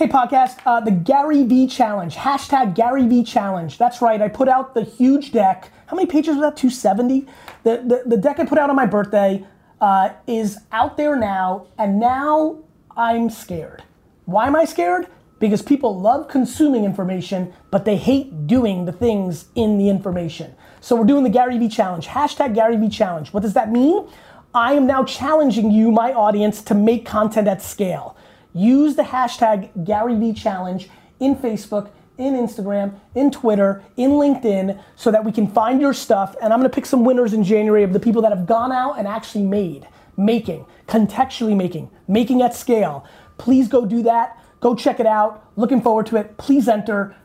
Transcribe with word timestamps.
Hey, 0.00 0.08
podcast, 0.08 0.56
uh, 0.64 0.80
the 0.80 0.92
GaryVee 0.92 1.70
Challenge, 1.70 2.16
hashtag 2.16 2.74
GaryVee 2.74 3.26
Challenge. 3.26 3.76
That's 3.76 4.00
right, 4.00 4.22
I 4.22 4.28
put 4.28 4.48
out 4.48 4.72
the 4.72 4.82
huge 4.82 5.30
deck. 5.30 5.70
How 5.88 5.94
many 5.94 6.06
pages 6.06 6.36
was 6.36 6.40
that? 6.40 6.56
270? 6.56 7.26
The, 7.64 7.82
the, 7.84 8.02
the 8.06 8.16
deck 8.16 8.40
I 8.40 8.46
put 8.46 8.56
out 8.56 8.70
on 8.70 8.76
my 8.76 8.86
birthday 8.86 9.44
uh, 9.78 10.08
is 10.26 10.56
out 10.72 10.96
there 10.96 11.16
now, 11.16 11.66
and 11.76 12.00
now 12.00 12.60
I'm 12.96 13.28
scared. 13.28 13.82
Why 14.24 14.46
am 14.46 14.56
I 14.56 14.64
scared? 14.64 15.06
Because 15.38 15.60
people 15.60 16.00
love 16.00 16.28
consuming 16.28 16.86
information, 16.86 17.52
but 17.70 17.84
they 17.84 17.98
hate 17.98 18.46
doing 18.46 18.86
the 18.86 18.92
things 18.92 19.48
in 19.54 19.76
the 19.76 19.90
information. 19.90 20.54
So 20.80 20.96
we're 20.96 21.04
doing 21.04 21.24
the 21.24 21.38
GaryVee 21.38 21.70
Challenge, 21.70 22.06
hashtag 22.06 22.56
GaryVee 22.56 22.90
Challenge. 22.90 23.34
What 23.34 23.42
does 23.42 23.52
that 23.52 23.70
mean? 23.70 24.08
I 24.54 24.72
am 24.72 24.86
now 24.86 25.04
challenging 25.04 25.70
you, 25.70 25.92
my 25.92 26.14
audience, 26.14 26.62
to 26.62 26.74
make 26.74 27.04
content 27.04 27.46
at 27.48 27.60
scale. 27.60 28.16
Use 28.52 28.96
the 28.96 29.02
hashtag 29.02 29.70
GaryVee 29.84 30.36
Challenge 30.36 30.88
in 31.18 31.36
Facebook, 31.36 31.90
in 32.18 32.34
Instagram, 32.34 32.94
in 33.14 33.30
Twitter, 33.30 33.82
in 33.96 34.12
LinkedIn, 34.12 34.80
so 34.96 35.10
that 35.10 35.24
we 35.24 35.32
can 35.32 35.46
find 35.46 35.80
your 35.80 35.94
stuff. 35.94 36.34
And 36.42 36.52
I'm 36.52 36.58
gonna 36.58 36.68
pick 36.68 36.86
some 36.86 37.04
winners 37.04 37.32
in 37.32 37.44
January 37.44 37.82
of 37.82 37.92
the 37.92 38.00
people 38.00 38.22
that 38.22 38.32
have 38.32 38.46
gone 38.46 38.72
out 38.72 38.98
and 38.98 39.06
actually 39.06 39.44
made, 39.44 39.86
making, 40.16 40.66
contextually 40.86 41.56
making, 41.56 41.90
making 42.08 42.42
at 42.42 42.54
scale. 42.54 43.04
Please 43.38 43.68
go 43.68 43.86
do 43.86 44.02
that. 44.02 44.38
Go 44.60 44.74
check 44.74 45.00
it 45.00 45.06
out. 45.06 45.44
Looking 45.56 45.80
forward 45.80 46.06
to 46.06 46.16
it. 46.16 46.36
Please 46.36 46.68
enter. 46.68 47.16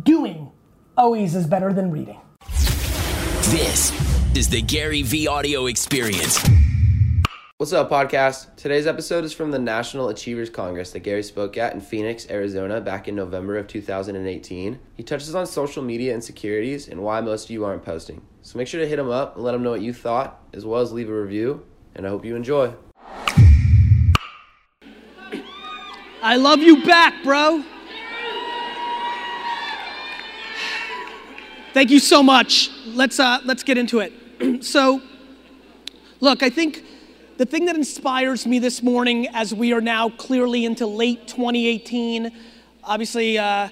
Doing 0.00 0.52
always 0.96 1.34
is 1.34 1.46
better 1.46 1.72
than 1.72 1.90
reading. 1.90 2.20
This 3.50 3.92
is 4.36 4.48
the 4.48 4.62
GaryVee 4.62 5.26
audio 5.26 5.66
experience. 5.66 6.65
What's 7.58 7.72
up, 7.72 7.88
podcast? 7.88 8.54
Today's 8.56 8.86
episode 8.86 9.24
is 9.24 9.32
from 9.32 9.50
the 9.50 9.58
National 9.58 10.10
Achievers 10.10 10.50
Congress 10.50 10.90
that 10.90 11.00
Gary 11.00 11.22
spoke 11.22 11.56
at 11.56 11.72
in 11.72 11.80
Phoenix, 11.80 12.28
Arizona 12.28 12.82
back 12.82 13.08
in 13.08 13.16
November 13.16 13.56
of 13.56 13.66
2018. 13.66 14.78
He 14.94 15.02
touches 15.02 15.34
on 15.34 15.46
social 15.46 15.82
media 15.82 16.12
insecurities 16.12 16.86
and 16.86 17.00
why 17.00 17.22
most 17.22 17.46
of 17.46 17.50
you 17.50 17.64
aren't 17.64 17.82
posting. 17.82 18.20
So 18.42 18.58
make 18.58 18.68
sure 18.68 18.82
to 18.82 18.86
hit 18.86 18.98
him 18.98 19.08
up 19.08 19.36
and 19.36 19.42
let 19.42 19.54
him 19.54 19.62
know 19.62 19.70
what 19.70 19.80
you 19.80 19.94
thought, 19.94 20.38
as 20.52 20.66
well 20.66 20.82
as 20.82 20.92
leave 20.92 21.08
a 21.08 21.18
review, 21.18 21.64
and 21.94 22.06
I 22.06 22.10
hope 22.10 22.26
you 22.26 22.36
enjoy. 22.36 22.74
I 26.22 26.36
love 26.36 26.58
you 26.58 26.84
back, 26.84 27.24
bro. 27.24 27.64
Thank 31.72 31.88
you 31.88 32.00
so 32.00 32.22
much. 32.22 32.68
Let's 32.84 33.18
uh, 33.18 33.38
let's 33.46 33.62
get 33.62 33.78
into 33.78 34.00
it. 34.00 34.12
so, 34.62 35.00
look, 36.20 36.42
I 36.42 36.50
think 36.50 36.82
the 37.36 37.44
thing 37.44 37.66
that 37.66 37.76
inspires 37.76 38.46
me 38.46 38.58
this 38.58 38.82
morning, 38.82 39.28
as 39.28 39.52
we 39.52 39.74
are 39.74 39.80
now 39.82 40.08
clearly 40.08 40.64
into 40.64 40.86
late 40.86 41.28
2018, 41.28 42.32
obviously 42.82 43.36
uh, 43.36 43.68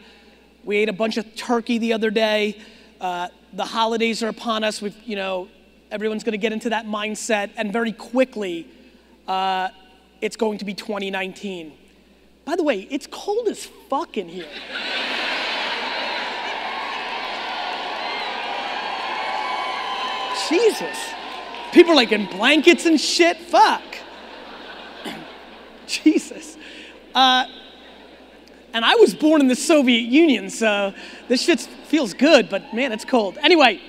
we 0.64 0.76
ate 0.76 0.90
a 0.90 0.92
bunch 0.92 1.16
of 1.16 1.34
turkey 1.34 1.78
the 1.78 1.94
other 1.94 2.10
day. 2.10 2.58
Uh, 3.00 3.28
the 3.54 3.64
holidays 3.64 4.22
are 4.22 4.28
upon 4.28 4.64
us. 4.64 4.82
We've, 4.82 4.94
you 5.04 5.16
know, 5.16 5.48
everyone's 5.90 6.24
going 6.24 6.32
to 6.32 6.38
get 6.38 6.52
into 6.52 6.68
that 6.70 6.84
mindset, 6.84 7.52
and 7.56 7.72
very 7.72 7.92
quickly, 7.92 8.68
uh, 9.26 9.70
it's 10.20 10.36
going 10.36 10.58
to 10.58 10.66
be 10.66 10.74
2019. 10.74 11.72
By 12.44 12.56
the 12.56 12.62
way, 12.62 12.86
it's 12.90 13.06
cold 13.10 13.48
as 13.48 13.64
fuck 13.88 14.18
in 14.18 14.28
here. 14.28 14.44
Jesus. 20.50 21.23
People 21.74 21.90
are 21.90 21.96
like 21.96 22.12
in 22.12 22.26
blankets 22.26 22.86
and 22.86 23.00
shit. 23.00 23.36
Fuck. 23.36 23.82
Jesus. 25.88 26.56
Uh, 27.12 27.46
and 28.72 28.84
I 28.84 28.94
was 28.94 29.12
born 29.12 29.40
in 29.40 29.48
the 29.48 29.56
Soviet 29.56 30.02
Union, 30.02 30.50
so 30.50 30.94
this 31.26 31.42
shit 31.42 31.60
feels 31.60 32.14
good, 32.14 32.48
but 32.48 32.72
man, 32.72 32.92
it's 32.92 33.04
cold. 33.04 33.38
Anyway, 33.42 33.80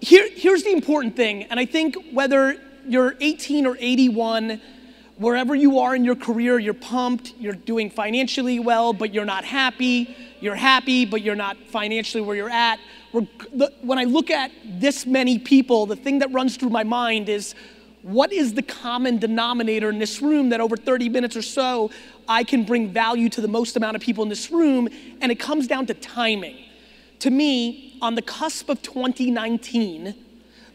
here, 0.00 0.28
here's 0.32 0.62
the 0.62 0.70
important 0.70 1.16
thing, 1.16 1.42
and 1.44 1.58
I 1.58 1.66
think 1.66 1.96
whether 2.12 2.56
you're 2.86 3.16
18 3.18 3.66
or 3.66 3.76
81, 3.80 4.60
wherever 5.16 5.54
you 5.54 5.78
are 5.78 5.94
in 5.96 6.04
your 6.04 6.16
career, 6.16 6.58
you're 6.58 6.74
pumped, 6.74 7.34
you're 7.38 7.54
doing 7.54 7.90
financially 7.90 8.58
well, 8.58 8.92
but 8.92 9.14
you're 9.14 9.24
not 9.24 9.44
happy, 9.44 10.14
you're 10.40 10.54
happy, 10.54 11.04
but 11.06 11.22
you're 11.22 11.34
not 11.34 11.56
financially 11.70 12.22
where 12.22 12.36
you're 12.36 12.50
at. 12.50 12.78
When 13.80 13.98
I 13.98 14.04
look 14.04 14.30
at 14.30 14.50
this 14.64 15.06
many 15.06 15.38
people, 15.38 15.86
the 15.86 15.96
thing 15.96 16.18
that 16.18 16.30
runs 16.32 16.56
through 16.56 16.70
my 16.70 16.84
mind 16.84 17.28
is 17.28 17.54
what 18.02 18.32
is 18.32 18.54
the 18.54 18.62
common 18.62 19.18
denominator 19.18 19.88
in 19.88 19.98
this 19.98 20.20
room 20.20 20.50
that 20.50 20.60
over 20.60 20.76
30 20.76 21.08
minutes 21.08 21.34
or 21.34 21.42
so 21.42 21.90
I 22.28 22.44
can 22.44 22.64
bring 22.64 22.92
value 22.92 23.28
to 23.30 23.40
the 23.40 23.48
most 23.48 23.76
amount 23.76 23.96
of 23.96 24.02
people 24.02 24.22
in 24.22 24.28
this 24.28 24.50
room? 24.50 24.88
And 25.20 25.32
it 25.32 25.40
comes 25.40 25.66
down 25.66 25.86
to 25.86 25.94
timing. 25.94 26.56
To 27.20 27.30
me, 27.30 27.98
on 28.02 28.14
the 28.14 28.22
cusp 28.22 28.68
of 28.68 28.82
2019, 28.82 30.14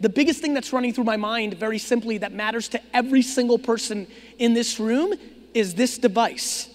the 0.01 0.09
biggest 0.09 0.41
thing 0.41 0.53
that's 0.53 0.73
running 0.73 0.93
through 0.93 1.03
my 1.03 1.17
mind, 1.17 1.53
very 1.53 1.77
simply, 1.77 2.17
that 2.17 2.33
matters 2.33 2.67
to 2.69 2.81
every 2.93 3.21
single 3.21 3.59
person 3.59 4.07
in 4.39 4.53
this 4.53 4.79
room 4.79 5.13
is 5.53 5.75
this 5.75 5.97
device. 5.97 6.69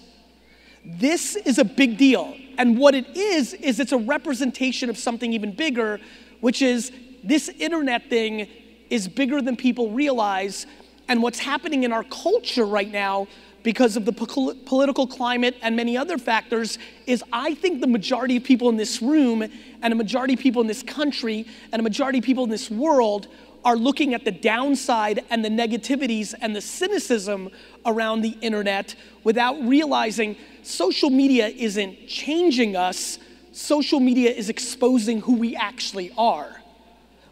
This 0.85 1.35
is 1.35 1.59
a 1.59 1.65
big 1.65 1.97
deal. 1.97 2.33
And 2.57 2.77
what 2.77 2.95
it 2.95 3.17
is, 3.17 3.53
is 3.53 3.79
it's 3.79 3.91
a 3.91 3.97
representation 3.97 4.89
of 4.89 4.97
something 4.97 5.33
even 5.33 5.53
bigger, 5.53 5.99
which 6.39 6.61
is 6.61 6.91
this 7.23 7.49
internet 7.49 8.09
thing 8.09 8.47
is 8.89 9.09
bigger 9.09 9.41
than 9.41 9.57
people 9.57 9.91
realize. 9.91 10.65
And 11.09 11.21
what's 11.21 11.39
happening 11.39 11.83
in 11.83 11.91
our 11.91 12.05
culture 12.05 12.65
right 12.65 12.89
now, 12.89 13.27
because 13.67 13.97
of 13.97 14.05
the 14.05 14.13
po- 14.13 14.53
political 14.65 15.05
climate 15.05 15.53
and 15.61 15.75
many 15.75 15.97
other 15.97 16.17
factors, 16.17 16.79
is 17.05 17.21
I 17.33 17.53
think 17.53 17.81
the 17.81 17.87
majority 17.87 18.37
of 18.37 18.45
people 18.45 18.69
in 18.69 18.77
this 18.77 19.01
room, 19.01 19.43
and 19.81 19.91
a 19.91 19.93
majority 19.93 20.35
of 20.35 20.39
people 20.39 20.61
in 20.61 20.69
this 20.69 20.81
country, 20.81 21.45
and 21.73 21.81
a 21.81 21.83
majority 21.83 22.19
of 22.19 22.23
people 22.23 22.45
in 22.45 22.49
this 22.49 22.71
world 22.71 23.27
are 23.65 23.75
looking 23.75 24.13
at 24.13 24.23
the 24.23 24.31
downside 24.31 25.25
and 25.29 25.43
the 25.43 25.49
negativities 25.49 26.33
and 26.39 26.55
the 26.55 26.61
cynicism 26.61 27.49
around 27.85 28.21
the 28.21 28.37
internet 28.39 28.95
without 29.25 29.61
realizing 29.63 30.37
social 30.63 31.09
media 31.09 31.49
isn't 31.49 32.07
changing 32.07 32.77
us, 32.77 33.19
social 33.51 33.99
media 33.99 34.31
is 34.31 34.47
exposing 34.47 35.19
who 35.19 35.35
we 35.35 35.57
actually 35.57 36.09
are. 36.17 36.61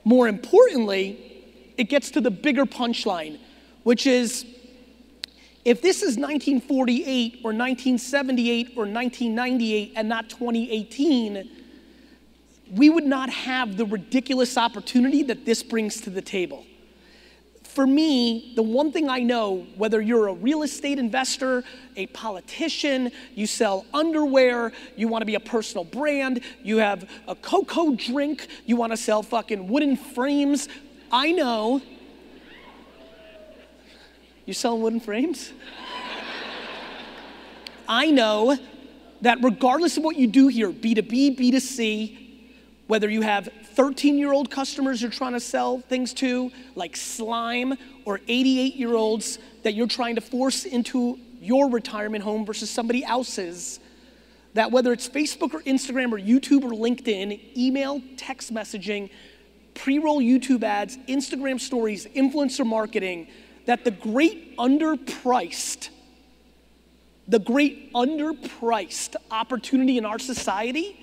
More 0.03 0.27
importantly, 0.27 1.17
it 1.77 1.85
gets 1.85 2.11
to 2.11 2.19
the 2.19 2.29
bigger 2.29 2.65
punchline, 2.65 3.39
which 3.83 4.05
is 4.05 4.45
if 5.65 5.81
this 5.81 5.97
is 5.97 6.15
1948 6.15 7.41
or 7.43 7.51
1978 7.51 8.67
or 8.77 8.85
1998 8.85 9.93
and 9.95 10.07
not 10.07 10.29
2018, 10.29 11.49
we 12.71 12.89
would 12.91 13.03
not 13.03 13.31
have 13.31 13.75
the 13.75 13.85
ridiculous 13.85 14.57
opportunity 14.57 15.23
that 15.23 15.43
this 15.43 15.63
brings 15.63 16.01
to 16.01 16.11
the 16.11 16.21
table. 16.21 16.65
For 17.63 17.87
me, 17.87 18.53
the 18.55 18.63
one 18.63 18.91
thing 18.91 19.09
I 19.09 19.19
know, 19.19 19.65
whether 19.75 19.99
you're 19.99 20.27
a 20.27 20.33
real 20.33 20.61
estate 20.61 20.99
investor, 20.99 21.63
a 21.95 22.05
politician, 22.07 23.11
you 23.33 23.47
sell 23.47 23.85
underwear, 23.91 24.71
you 24.95 25.07
wanna 25.07 25.25
be 25.25 25.35
a 25.35 25.39
personal 25.39 25.83
brand, 25.83 26.41
you 26.63 26.77
have 26.77 27.09
a 27.27 27.35
cocoa 27.35 27.95
drink, 27.95 28.47
you 28.65 28.75
wanna 28.75 28.97
sell 28.97 29.23
fucking 29.23 29.67
wooden 29.67 29.97
frames, 29.97 30.69
I 31.11 31.31
know. 31.31 31.81
You 34.45 34.53
selling 34.53 34.81
wooden 34.81 34.99
frames? 34.99 35.51
I 37.87 38.11
know 38.11 38.57
that 39.21 39.39
regardless 39.43 39.97
of 39.97 40.03
what 40.03 40.17
you 40.17 40.27
do 40.27 40.47
here, 40.47 40.71
B2B, 40.71 41.37
B2C, 41.37 42.17
whether 42.87 43.09
you 43.09 43.21
have 43.21 43.49
13 43.73 44.17
year 44.17 44.31
old 44.31 44.51
customers 44.51 45.01
you're 45.01 45.11
trying 45.11 45.33
to 45.33 45.39
sell 45.39 45.79
things 45.79 46.13
to, 46.15 46.51
like 46.75 46.95
slime, 46.95 47.75
or 48.05 48.21
88 48.27 48.75
year 48.75 48.93
olds 48.93 49.39
that 49.63 49.73
you're 49.73 49.87
trying 49.87 50.15
to 50.15 50.21
force 50.21 50.65
into 50.65 51.19
your 51.41 51.69
retirement 51.69 52.23
home 52.23 52.45
versus 52.45 52.69
somebody 52.69 53.03
else's, 53.03 53.79
that 54.53 54.71
whether 54.71 54.93
it's 54.93 55.09
Facebook 55.09 55.53
or 55.53 55.61
Instagram 55.61 56.11
or 56.11 56.19
YouTube 56.19 56.63
or 56.63 56.71
LinkedIn, 56.71 57.57
email, 57.57 58.01
text 58.17 58.53
messaging, 58.53 59.09
pre 59.73 59.97
roll 59.97 60.21
YouTube 60.21 60.63
ads, 60.63 60.97
Instagram 61.09 61.59
stories, 61.59 62.05
influencer 62.15 62.65
marketing, 62.65 63.27
that 63.65 63.83
the 63.83 63.91
great 63.91 64.57
underpriced, 64.57 65.89
the 67.27 67.39
great 67.39 67.93
underpriced 67.93 69.15
opportunity 69.31 69.97
in 69.97 70.05
our 70.05 70.19
society 70.19 70.99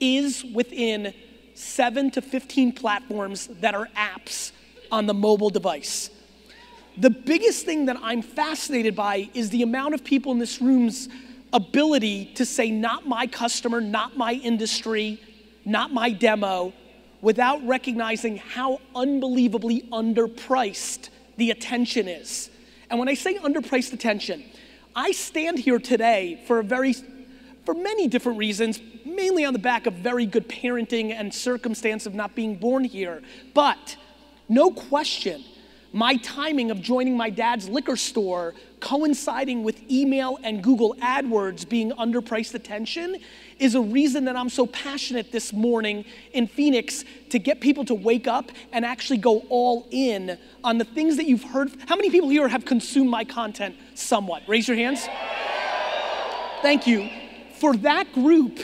is 0.00 0.44
within 0.44 1.14
seven 1.54 2.10
to 2.12 2.22
15 2.22 2.72
platforms 2.72 3.48
that 3.60 3.74
are 3.74 3.88
apps 3.96 4.52
on 4.90 5.06
the 5.06 5.14
mobile 5.14 5.50
device. 5.50 6.10
The 6.96 7.10
biggest 7.10 7.64
thing 7.64 7.86
that 7.86 7.96
I'm 8.02 8.22
fascinated 8.22 8.96
by 8.96 9.30
is 9.34 9.50
the 9.50 9.62
amount 9.62 9.94
of 9.94 10.02
people 10.02 10.32
in 10.32 10.38
this 10.38 10.60
room's 10.60 11.08
ability 11.52 12.32
to 12.34 12.44
say, 12.44 12.70
not 12.70 13.06
my 13.06 13.26
customer, 13.26 13.80
not 13.80 14.16
my 14.16 14.32
industry, 14.32 15.20
not 15.64 15.92
my 15.92 16.10
demo, 16.10 16.72
without 17.20 17.64
recognizing 17.66 18.36
how 18.36 18.80
unbelievably 18.94 19.82
underpriced 19.92 21.08
the 21.38 21.50
attention 21.50 22.06
is. 22.06 22.50
And 22.90 22.98
when 22.98 23.08
I 23.08 23.14
say 23.14 23.38
underpriced 23.38 23.92
attention, 23.94 24.44
I 24.94 25.12
stand 25.12 25.58
here 25.58 25.78
today 25.78 26.42
for 26.46 26.58
a 26.58 26.64
very 26.64 26.94
for 27.64 27.74
many 27.74 28.08
different 28.08 28.38
reasons, 28.38 28.80
mainly 29.04 29.44
on 29.44 29.52
the 29.52 29.58
back 29.58 29.86
of 29.86 29.92
very 29.92 30.24
good 30.24 30.48
parenting 30.48 31.12
and 31.12 31.32
circumstance 31.32 32.06
of 32.06 32.14
not 32.14 32.34
being 32.34 32.56
born 32.56 32.82
here. 32.82 33.20
But 33.52 33.96
no 34.48 34.70
question, 34.70 35.44
my 35.92 36.16
timing 36.16 36.70
of 36.70 36.80
joining 36.80 37.14
my 37.14 37.28
dad's 37.28 37.68
liquor 37.68 37.96
store 37.96 38.54
coinciding 38.80 39.62
with 39.62 39.80
email 39.90 40.38
and 40.42 40.62
Google 40.62 40.94
AdWords 40.96 41.68
being 41.68 41.92
underpriced 41.92 42.54
attention 42.54 43.16
is 43.58 43.74
a 43.74 43.80
reason 43.80 44.24
that 44.26 44.36
I'm 44.36 44.48
so 44.48 44.66
passionate 44.66 45.32
this 45.32 45.52
morning 45.52 46.04
in 46.32 46.46
Phoenix 46.46 47.04
to 47.30 47.38
get 47.38 47.60
people 47.60 47.84
to 47.86 47.94
wake 47.94 48.26
up 48.26 48.50
and 48.72 48.84
actually 48.84 49.18
go 49.18 49.40
all 49.48 49.86
in 49.90 50.38
on 50.62 50.78
the 50.78 50.84
things 50.84 51.16
that 51.16 51.26
you've 51.26 51.44
heard. 51.44 51.70
How 51.88 51.96
many 51.96 52.10
people 52.10 52.28
here 52.28 52.48
have 52.48 52.64
consumed 52.64 53.10
my 53.10 53.24
content 53.24 53.76
somewhat? 53.94 54.42
Raise 54.46 54.68
your 54.68 54.76
hands. 54.76 55.08
Thank 56.62 56.86
you 56.86 57.08
for 57.58 57.76
that 57.78 58.12
group, 58.12 58.60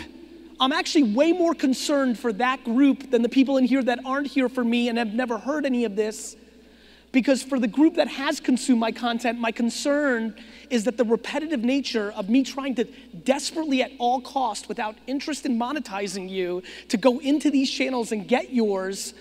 I'm 0.61 0.72
actually 0.72 1.14
way 1.14 1.32
more 1.32 1.55
concerned 1.55 2.19
for 2.19 2.32
that 2.34 2.62
group 2.64 3.11
than 3.11 3.22
the 3.22 3.28
people 3.28 3.56
in 3.56 3.64
here 3.64 3.82
that 3.82 4.00
aren't 4.05 4.28
here 4.28 4.49
for 4.49 4.64
me 4.64 4.88
and 4.88 4.99
have 4.99 5.12
never 5.12 5.37
heard 5.37 5.66
any 5.66 5.84
of 5.84 5.96
this. 5.96 6.37
Because 7.14 7.43
for 7.43 7.58
the 7.58 7.66
group 7.66 7.94
that 7.94 8.08
has 8.08 8.40
consumed 8.40 8.81
my 8.81 8.93
content, 8.93 9.38
my 9.38 9.52
concern 9.52 10.34
is 10.69 10.84
that 10.84 10.99
the 10.99 11.05
repetitive 11.05 11.64
nature 11.64 12.12
of 12.12 12.28
me 12.28 12.43
trying 12.43 12.75
to 12.75 12.84
desperately 13.25 13.82
at 13.82 13.93
all 13.99 14.20
cost, 14.20 14.69
without 14.69 14.96
interest 15.06 15.46
in 15.46 15.58
monetizing 15.58 16.28
you, 16.28 16.62
to 16.88 16.99
go 16.99 17.20
into 17.20 17.50
these 17.50 17.70
channels 17.70 18.12
and 18.12 18.28
get 18.28 18.52
yours, 18.52 19.14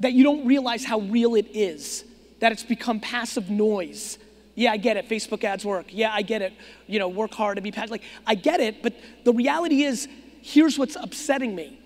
that 0.00 0.12
you 0.12 0.24
don't 0.24 0.44
realize 0.46 0.84
how 0.84 0.98
real 0.98 1.34
it 1.34 1.46
is, 1.54 2.04
that 2.40 2.52
it's 2.52 2.64
become 2.64 3.00
passive 3.00 3.48
noise 3.48 4.18
yeah, 4.56 4.72
I 4.72 4.78
get 4.78 4.96
it. 4.96 5.06
Facebook 5.08 5.44
ads 5.44 5.64
work. 5.64 5.86
Yeah, 5.90 6.12
I 6.12 6.22
get 6.22 6.40
it. 6.40 6.54
You 6.86 6.98
know, 6.98 7.08
work 7.08 7.34
hard 7.34 7.56
to 7.56 7.62
be 7.62 7.70
passive. 7.70 7.90
Like, 7.90 8.02
I 8.26 8.34
get 8.34 8.58
it, 8.58 8.82
but 8.82 8.94
the 9.24 9.32
reality 9.32 9.84
is, 9.84 10.08
here's 10.40 10.78
what's 10.78 10.96
upsetting 10.96 11.54
me. 11.54 11.78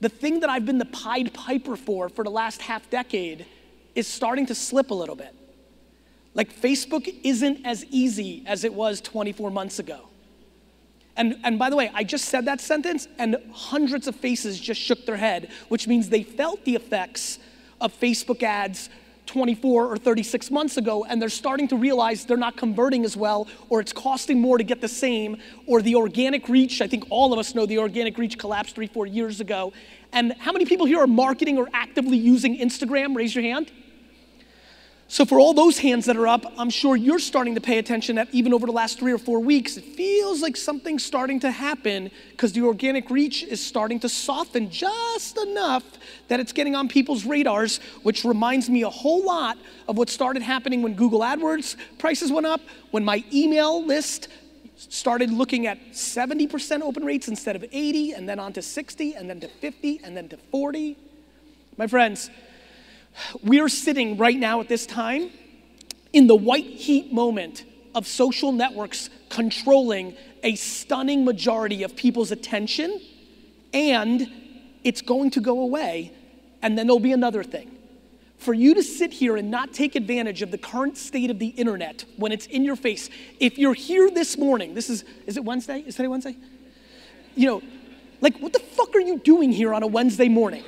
The 0.00 0.10
thing 0.10 0.40
that 0.40 0.50
I've 0.50 0.66
been 0.66 0.78
the 0.78 0.84
Pied 0.84 1.32
Piper 1.32 1.76
for 1.76 2.08
for 2.10 2.22
the 2.22 2.30
last 2.30 2.60
half 2.60 2.88
decade 2.90 3.46
is 3.94 4.06
starting 4.06 4.46
to 4.46 4.54
slip 4.54 4.90
a 4.90 4.94
little 4.94 5.16
bit. 5.16 5.34
Like, 6.34 6.54
Facebook 6.54 7.12
isn't 7.24 7.66
as 7.66 7.84
easy 7.86 8.44
as 8.46 8.64
it 8.64 8.72
was 8.72 9.00
24 9.00 9.50
months 9.50 9.78
ago. 9.78 10.08
And, 11.16 11.36
and 11.44 11.58
by 11.58 11.70
the 11.70 11.76
way, 11.76 11.90
I 11.92 12.04
just 12.04 12.26
said 12.26 12.44
that 12.46 12.60
sentence, 12.60 13.08
and 13.18 13.36
hundreds 13.52 14.06
of 14.06 14.16
faces 14.16 14.58
just 14.58 14.80
shook 14.80 15.06
their 15.06 15.16
head, 15.16 15.50
which 15.68 15.86
means 15.88 16.08
they 16.08 16.22
felt 16.22 16.64
the 16.64 16.76
effects 16.76 17.38
of 17.80 17.92
Facebook 17.98 18.42
ads 18.42 18.88
24 19.26 19.86
or 19.86 19.96
36 19.96 20.50
months 20.50 20.76
ago, 20.76 21.04
and 21.04 21.20
they're 21.20 21.28
starting 21.28 21.68
to 21.68 21.76
realize 21.76 22.24
they're 22.24 22.36
not 22.36 22.56
converting 22.56 23.04
as 23.04 23.16
well, 23.16 23.46
or 23.68 23.80
it's 23.80 23.92
costing 23.92 24.40
more 24.40 24.58
to 24.58 24.64
get 24.64 24.80
the 24.80 24.88
same, 24.88 25.36
or 25.66 25.82
the 25.82 25.94
organic 25.94 26.48
reach. 26.48 26.80
I 26.80 26.88
think 26.88 27.04
all 27.10 27.32
of 27.32 27.38
us 27.38 27.54
know 27.54 27.66
the 27.66 27.78
organic 27.78 28.18
reach 28.18 28.38
collapsed 28.38 28.74
three, 28.74 28.88
four 28.88 29.06
years 29.06 29.40
ago. 29.40 29.72
And 30.12 30.34
how 30.38 30.52
many 30.52 30.64
people 30.64 30.86
here 30.86 31.00
are 31.00 31.06
marketing 31.06 31.58
or 31.58 31.68
actively 31.72 32.16
using 32.16 32.58
Instagram? 32.58 33.14
Raise 33.14 33.34
your 33.34 33.44
hand. 33.44 33.70
So, 35.10 35.24
for 35.24 35.40
all 35.40 35.54
those 35.54 35.76
hands 35.76 36.06
that 36.06 36.16
are 36.16 36.28
up, 36.28 36.52
I'm 36.56 36.70
sure 36.70 36.94
you're 36.94 37.18
starting 37.18 37.56
to 37.56 37.60
pay 37.60 37.78
attention 37.78 38.14
that 38.14 38.28
even 38.30 38.54
over 38.54 38.64
the 38.64 38.72
last 38.72 39.00
three 39.00 39.10
or 39.10 39.18
four 39.18 39.40
weeks, 39.40 39.76
it 39.76 39.82
feels 39.82 40.40
like 40.40 40.56
something's 40.56 41.04
starting 41.04 41.40
to 41.40 41.50
happen 41.50 42.12
because 42.30 42.52
the 42.52 42.62
organic 42.62 43.10
reach 43.10 43.42
is 43.42 43.60
starting 43.60 43.98
to 44.00 44.08
soften 44.08 44.70
just 44.70 45.36
enough 45.36 45.82
that 46.28 46.38
it's 46.38 46.52
getting 46.52 46.76
on 46.76 46.86
people's 46.86 47.24
radars, 47.24 47.78
which 48.04 48.24
reminds 48.24 48.70
me 48.70 48.84
a 48.84 48.88
whole 48.88 49.24
lot 49.24 49.58
of 49.88 49.98
what 49.98 50.08
started 50.08 50.42
happening 50.42 50.80
when 50.80 50.94
Google 50.94 51.22
AdWords 51.22 51.74
prices 51.98 52.30
went 52.30 52.46
up, 52.46 52.60
when 52.92 53.04
my 53.04 53.24
email 53.32 53.84
list 53.84 54.28
started 54.76 55.32
looking 55.32 55.66
at 55.66 55.90
70% 55.90 56.82
open 56.82 57.04
rates 57.04 57.26
instead 57.26 57.56
of 57.56 57.64
80, 57.72 58.12
and 58.12 58.28
then 58.28 58.38
on 58.38 58.52
to 58.52 58.62
60, 58.62 59.14
and 59.14 59.28
then 59.28 59.40
to 59.40 59.48
50, 59.48 60.02
and 60.04 60.16
then 60.16 60.28
to 60.28 60.36
40. 60.36 60.96
My 61.76 61.88
friends, 61.88 62.30
we 63.42 63.60
are 63.60 63.68
sitting 63.68 64.16
right 64.16 64.36
now 64.36 64.60
at 64.60 64.68
this 64.68 64.86
time 64.86 65.30
in 66.12 66.26
the 66.26 66.34
white 66.34 66.64
heat 66.64 67.12
moment 67.12 67.64
of 67.94 68.06
social 68.06 68.52
networks 68.52 69.10
controlling 69.28 70.16
a 70.42 70.54
stunning 70.56 71.24
majority 71.24 71.82
of 71.82 71.94
people's 71.96 72.30
attention, 72.30 73.00
and 73.72 74.30
it's 74.84 75.02
going 75.02 75.30
to 75.30 75.40
go 75.40 75.60
away, 75.60 76.12
and 76.62 76.78
then 76.78 76.86
there'll 76.86 77.00
be 77.00 77.12
another 77.12 77.42
thing. 77.42 77.76
For 78.38 78.54
you 78.54 78.74
to 78.74 78.82
sit 78.82 79.12
here 79.12 79.36
and 79.36 79.50
not 79.50 79.74
take 79.74 79.96
advantage 79.96 80.40
of 80.40 80.50
the 80.50 80.56
current 80.56 80.96
state 80.96 81.30
of 81.30 81.38
the 81.38 81.48
internet 81.48 82.06
when 82.16 82.32
it's 82.32 82.46
in 82.46 82.64
your 82.64 82.76
face, 82.76 83.10
if 83.38 83.58
you're 83.58 83.74
here 83.74 84.10
this 84.10 84.38
morning, 84.38 84.72
this 84.72 84.88
is, 84.88 85.04
is 85.26 85.36
it 85.36 85.44
Wednesday? 85.44 85.84
Is 85.86 85.96
today 85.96 86.08
Wednesday? 86.08 86.36
You 87.34 87.46
know, 87.46 87.62
like, 88.22 88.38
what 88.38 88.52
the 88.52 88.60
fuck 88.60 88.94
are 88.94 89.00
you 89.00 89.18
doing 89.18 89.52
here 89.52 89.74
on 89.74 89.82
a 89.82 89.86
Wednesday 89.86 90.28
morning? 90.28 90.64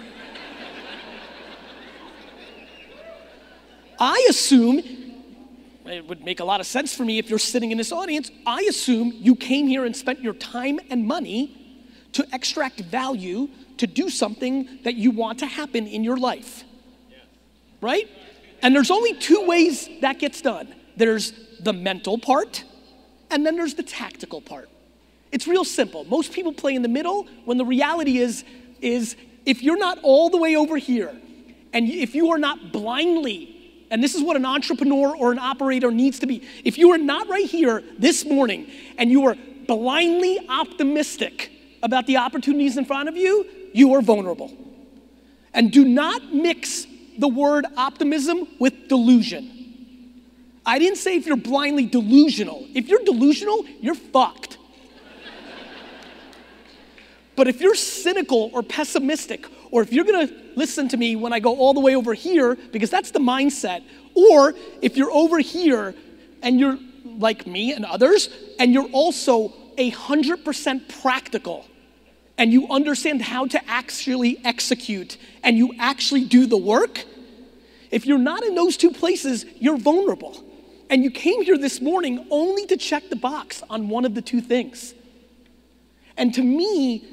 I 3.98 4.26
assume, 4.28 4.82
it 5.86 6.06
would 6.06 6.24
make 6.24 6.40
a 6.40 6.44
lot 6.44 6.60
of 6.60 6.66
sense 6.66 6.94
for 6.94 7.04
me 7.04 7.18
if 7.18 7.28
you're 7.28 7.38
sitting 7.38 7.70
in 7.70 7.78
this 7.78 7.92
audience, 7.92 8.30
I 8.46 8.62
assume 8.68 9.12
you 9.14 9.36
came 9.36 9.66
here 9.66 9.84
and 9.84 9.94
spent 9.94 10.20
your 10.20 10.34
time 10.34 10.80
and 10.90 11.06
money 11.06 11.58
to 12.12 12.26
extract 12.32 12.80
value 12.80 13.48
to 13.78 13.86
do 13.86 14.10
something 14.10 14.80
that 14.84 14.94
you 14.94 15.10
want 15.10 15.38
to 15.40 15.46
happen 15.46 15.86
in 15.86 16.04
your 16.04 16.16
life. 16.16 16.64
Right? 17.80 18.08
And 18.62 18.74
there's 18.74 18.90
only 18.90 19.14
two 19.14 19.46
ways 19.46 19.88
that 20.00 20.18
gets 20.18 20.40
done 20.40 20.74
there's 20.96 21.32
the 21.60 21.72
mental 21.72 22.18
part, 22.18 22.64
and 23.30 23.46
then 23.46 23.56
there's 23.56 23.74
the 23.74 23.82
tactical 23.82 24.40
part. 24.40 24.68
It's 25.30 25.48
real 25.48 25.64
simple. 25.64 26.04
Most 26.04 26.32
people 26.32 26.52
play 26.52 26.74
in 26.74 26.82
the 26.82 26.88
middle 26.88 27.26
when 27.46 27.56
the 27.56 27.64
reality 27.64 28.18
is, 28.18 28.44
is 28.82 29.16
if 29.46 29.62
you're 29.62 29.78
not 29.78 29.98
all 30.02 30.28
the 30.28 30.36
way 30.36 30.54
over 30.54 30.76
here, 30.76 31.16
and 31.72 31.88
if 31.88 32.14
you 32.14 32.30
are 32.30 32.38
not 32.38 32.72
blindly 32.72 33.51
and 33.92 34.02
this 34.02 34.14
is 34.14 34.22
what 34.22 34.36
an 34.36 34.46
entrepreneur 34.46 35.14
or 35.14 35.32
an 35.32 35.38
operator 35.38 35.90
needs 35.90 36.18
to 36.20 36.26
be. 36.26 36.42
If 36.64 36.78
you 36.78 36.92
are 36.92 36.98
not 36.98 37.28
right 37.28 37.44
here 37.44 37.84
this 37.98 38.24
morning 38.24 38.66
and 38.96 39.10
you 39.10 39.26
are 39.26 39.36
blindly 39.66 40.40
optimistic 40.48 41.52
about 41.82 42.06
the 42.06 42.16
opportunities 42.16 42.78
in 42.78 42.86
front 42.86 43.10
of 43.10 43.18
you, 43.18 43.46
you 43.74 43.92
are 43.92 44.00
vulnerable. 44.00 44.50
And 45.52 45.70
do 45.70 45.84
not 45.84 46.32
mix 46.32 46.86
the 47.18 47.28
word 47.28 47.66
optimism 47.76 48.48
with 48.58 48.88
delusion. 48.88 50.22
I 50.64 50.78
didn't 50.78 50.96
say 50.96 51.16
if 51.16 51.26
you're 51.26 51.36
blindly 51.36 51.84
delusional. 51.84 52.66
If 52.74 52.88
you're 52.88 53.04
delusional, 53.04 53.66
you're 53.82 53.94
fucked. 53.94 54.56
but 57.36 57.46
if 57.46 57.60
you're 57.60 57.74
cynical 57.74 58.50
or 58.54 58.62
pessimistic 58.62 59.46
or 59.70 59.82
if 59.82 59.92
you're 59.92 60.06
gonna 60.06 60.30
listen 60.56 60.88
to 60.88 60.96
me 60.96 61.16
when 61.16 61.32
I 61.32 61.40
go 61.40 61.56
all 61.56 61.74
the 61.74 61.80
way 61.80 61.94
over 61.96 62.14
here, 62.14 62.56
because 62.72 62.90
that's 62.90 63.10
the 63.10 63.18
mindset, 63.18 63.82
or 64.14 64.54
if 64.80 64.96
you're 64.96 65.10
over 65.10 65.38
here 65.38 65.94
and 66.42 66.58
you're 66.58 66.78
like 67.04 67.46
me 67.46 67.72
and 67.72 67.84
others, 67.84 68.28
and 68.58 68.72
you're 68.72 68.88
also 68.92 69.52
a 69.78 69.90
100% 69.90 71.02
practical, 71.02 71.66
and 72.38 72.52
you 72.52 72.68
understand 72.68 73.22
how 73.22 73.46
to 73.46 73.60
actually 73.68 74.40
execute, 74.44 75.16
and 75.42 75.56
you 75.56 75.74
actually 75.78 76.24
do 76.24 76.46
the 76.46 76.56
work, 76.56 77.04
if 77.90 78.06
you're 78.06 78.18
not 78.18 78.42
in 78.42 78.54
those 78.54 78.76
two 78.76 78.90
places, 78.90 79.44
you're 79.58 79.76
vulnerable. 79.76 80.42
And 80.88 81.04
you 81.04 81.10
came 81.10 81.42
here 81.42 81.56
this 81.58 81.80
morning 81.80 82.26
only 82.30 82.66
to 82.66 82.76
check 82.76 83.08
the 83.08 83.16
box 83.16 83.62
on 83.70 83.88
one 83.88 84.04
of 84.04 84.14
the 84.14 84.22
two 84.22 84.40
things. 84.40 84.94
And 86.16 86.34
to 86.34 86.42
me, 86.42 87.04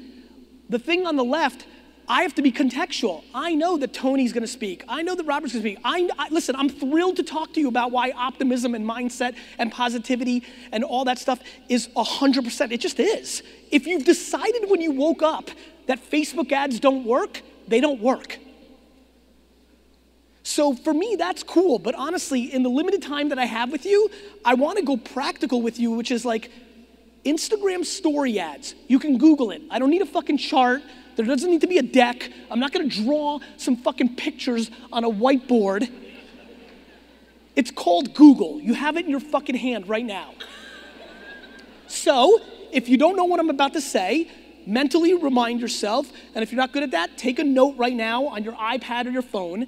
the 0.68 0.78
thing 0.78 1.06
on 1.06 1.16
the 1.16 1.24
left 1.24 1.66
I 2.10 2.22
have 2.22 2.34
to 2.34 2.42
be 2.42 2.50
contextual. 2.50 3.22
I 3.32 3.54
know 3.54 3.76
that 3.76 3.94
Tony's 3.94 4.32
gonna 4.32 4.48
speak. 4.48 4.82
I 4.88 5.02
know 5.02 5.14
that 5.14 5.24
Robert's 5.26 5.52
gonna 5.52 5.62
speak. 5.62 5.78
I, 5.84 6.10
I, 6.18 6.28
listen, 6.30 6.56
I'm 6.56 6.68
thrilled 6.68 7.14
to 7.18 7.22
talk 7.22 7.54
to 7.54 7.60
you 7.60 7.68
about 7.68 7.92
why 7.92 8.10
optimism 8.10 8.74
and 8.74 8.84
mindset 8.84 9.36
and 9.58 9.70
positivity 9.70 10.42
and 10.72 10.82
all 10.82 11.04
that 11.04 11.20
stuff 11.20 11.38
is 11.68 11.86
100%. 11.96 12.72
It 12.72 12.80
just 12.80 12.98
is. 12.98 13.44
If 13.70 13.86
you've 13.86 14.04
decided 14.04 14.68
when 14.68 14.80
you 14.80 14.90
woke 14.90 15.22
up 15.22 15.50
that 15.86 16.00
Facebook 16.10 16.50
ads 16.50 16.80
don't 16.80 17.04
work, 17.04 17.42
they 17.68 17.80
don't 17.80 18.00
work. 18.00 18.38
So 20.42 20.74
for 20.74 20.92
me, 20.92 21.14
that's 21.16 21.44
cool. 21.44 21.78
But 21.78 21.94
honestly, 21.94 22.52
in 22.52 22.64
the 22.64 22.70
limited 22.70 23.02
time 23.02 23.28
that 23.28 23.38
I 23.38 23.44
have 23.44 23.70
with 23.70 23.86
you, 23.86 24.10
I 24.44 24.54
wanna 24.54 24.82
go 24.82 24.96
practical 24.96 25.62
with 25.62 25.78
you, 25.78 25.92
which 25.92 26.10
is 26.10 26.24
like 26.24 26.50
Instagram 27.24 27.84
story 27.84 28.40
ads. 28.40 28.74
You 28.88 28.98
can 28.98 29.16
Google 29.16 29.52
it. 29.52 29.62
I 29.70 29.78
don't 29.78 29.90
need 29.90 30.02
a 30.02 30.06
fucking 30.06 30.38
chart. 30.38 30.82
There 31.16 31.24
doesn't 31.24 31.50
need 31.50 31.60
to 31.60 31.66
be 31.66 31.78
a 31.78 31.82
deck. 31.82 32.30
I'm 32.50 32.60
not 32.60 32.72
gonna 32.72 32.88
draw 32.88 33.40
some 33.56 33.76
fucking 33.76 34.16
pictures 34.16 34.70
on 34.92 35.04
a 35.04 35.10
whiteboard. 35.10 35.90
It's 37.56 37.70
called 37.70 38.14
Google. 38.14 38.60
You 38.60 38.74
have 38.74 38.96
it 38.96 39.04
in 39.04 39.10
your 39.10 39.20
fucking 39.20 39.56
hand 39.56 39.88
right 39.88 40.04
now. 40.04 40.34
So, 41.88 42.40
if 42.72 42.88
you 42.88 42.96
don't 42.96 43.16
know 43.16 43.24
what 43.24 43.40
I'm 43.40 43.50
about 43.50 43.72
to 43.72 43.80
say, 43.80 44.30
mentally 44.66 45.14
remind 45.14 45.60
yourself, 45.60 46.10
and 46.34 46.42
if 46.42 46.52
you're 46.52 46.60
not 46.60 46.72
good 46.72 46.84
at 46.84 46.92
that, 46.92 47.18
take 47.18 47.38
a 47.38 47.44
note 47.44 47.76
right 47.76 47.94
now 47.94 48.26
on 48.26 48.44
your 48.44 48.54
iPad 48.54 49.06
or 49.06 49.10
your 49.10 49.22
phone. 49.22 49.66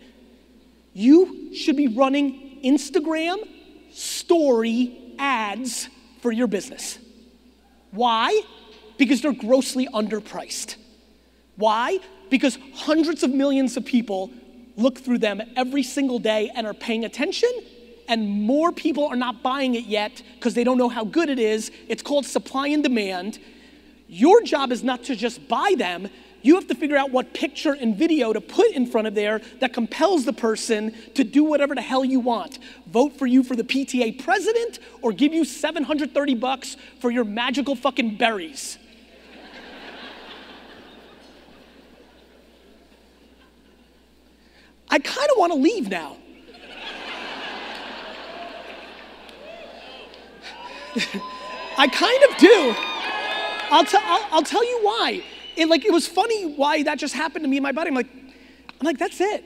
You 0.94 1.54
should 1.54 1.76
be 1.76 1.88
running 1.88 2.60
Instagram 2.64 3.38
story 3.92 5.14
ads 5.18 5.88
for 6.20 6.32
your 6.32 6.46
business. 6.46 6.98
Why? 7.90 8.42
Because 8.96 9.20
they're 9.20 9.32
grossly 9.32 9.88
underpriced. 9.88 10.76
Why? 11.56 11.98
Because 12.30 12.58
hundreds 12.74 13.22
of 13.22 13.30
millions 13.30 13.76
of 13.76 13.84
people 13.84 14.30
look 14.76 14.98
through 14.98 15.18
them 15.18 15.42
every 15.56 15.82
single 15.82 16.18
day 16.18 16.50
and 16.54 16.66
are 16.66 16.74
paying 16.74 17.04
attention, 17.04 17.50
and 18.08 18.28
more 18.28 18.72
people 18.72 19.06
are 19.06 19.16
not 19.16 19.42
buying 19.42 19.74
it 19.74 19.84
yet 19.84 20.22
because 20.34 20.54
they 20.54 20.64
don't 20.64 20.78
know 20.78 20.88
how 20.88 21.04
good 21.04 21.28
it 21.28 21.38
is. 21.38 21.70
It's 21.88 22.02
called 22.02 22.26
supply 22.26 22.68
and 22.68 22.82
demand. 22.82 23.38
Your 24.08 24.42
job 24.42 24.72
is 24.72 24.82
not 24.82 25.04
to 25.04 25.16
just 25.16 25.46
buy 25.48 25.74
them, 25.76 26.08
you 26.42 26.56
have 26.56 26.66
to 26.66 26.74
figure 26.74 26.96
out 26.96 27.10
what 27.10 27.32
picture 27.32 27.72
and 27.72 27.96
video 27.96 28.32
to 28.32 28.40
put 28.40 28.72
in 28.72 28.86
front 28.86 29.06
of 29.06 29.14
there 29.14 29.40
that 29.60 29.72
compels 29.72 30.24
the 30.24 30.32
person 30.32 30.94
to 31.14 31.24
do 31.24 31.44
whatever 31.44 31.74
the 31.74 31.82
hell 31.82 32.04
you 32.04 32.20
want. 32.20 32.58
Vote 32.88 33.16
for 33.16 33.26
you 33.26 33.42
for 33.44 33.54
the 33.54 33.64
PTA 33.64 34.22
president 34.22 34.80
or 35.00 35.12
give 35.12 35.32
you 35.32 35.44
730 35.44 36.34
bucks 36.34 36.76
for 37.00 37.10
your 37.10 37.24
magical 37.24 37.76
fucking 37.76 38.16
berries. 38.16 38.76
I 44.92 44.98
kind 44.98 45.28
of 45.30 45.38
want 45.38 45.52
to 45.54 45.58
leave 45.58 45.88
now. 45.88 46.18
I 51.78 51.88
kind 51.88 52.22
of 52.30 52.36
do. 52.36 52.74
I'll, 53.70 53.86
t- 53.86 53.96
I'll, 53.98 54.26
I'll 54.30 54.42
tell 54.42 54.62
you 54.62 54.80
why. 54.82 55.24
It 55.56 55.68
like 55.68 55.86
it 55.86 55.92
was 55.92 56.06
funny 56.06 56.54
why 56.56 56.82
that 56.82 56.98
just 56.98 57.14
happened 57.14 57.44
to 57.44 57.48
me 57.48 57.56
and 57.56 57.62
my 57.62 57.72
buddy. 57.72 57.88
I'm 57.88 57.94
like, 57.94 58.10
I'm 58.14 58.84
like, 58.84 58.98
that's 58.98 59.18
it. 59.22 59.42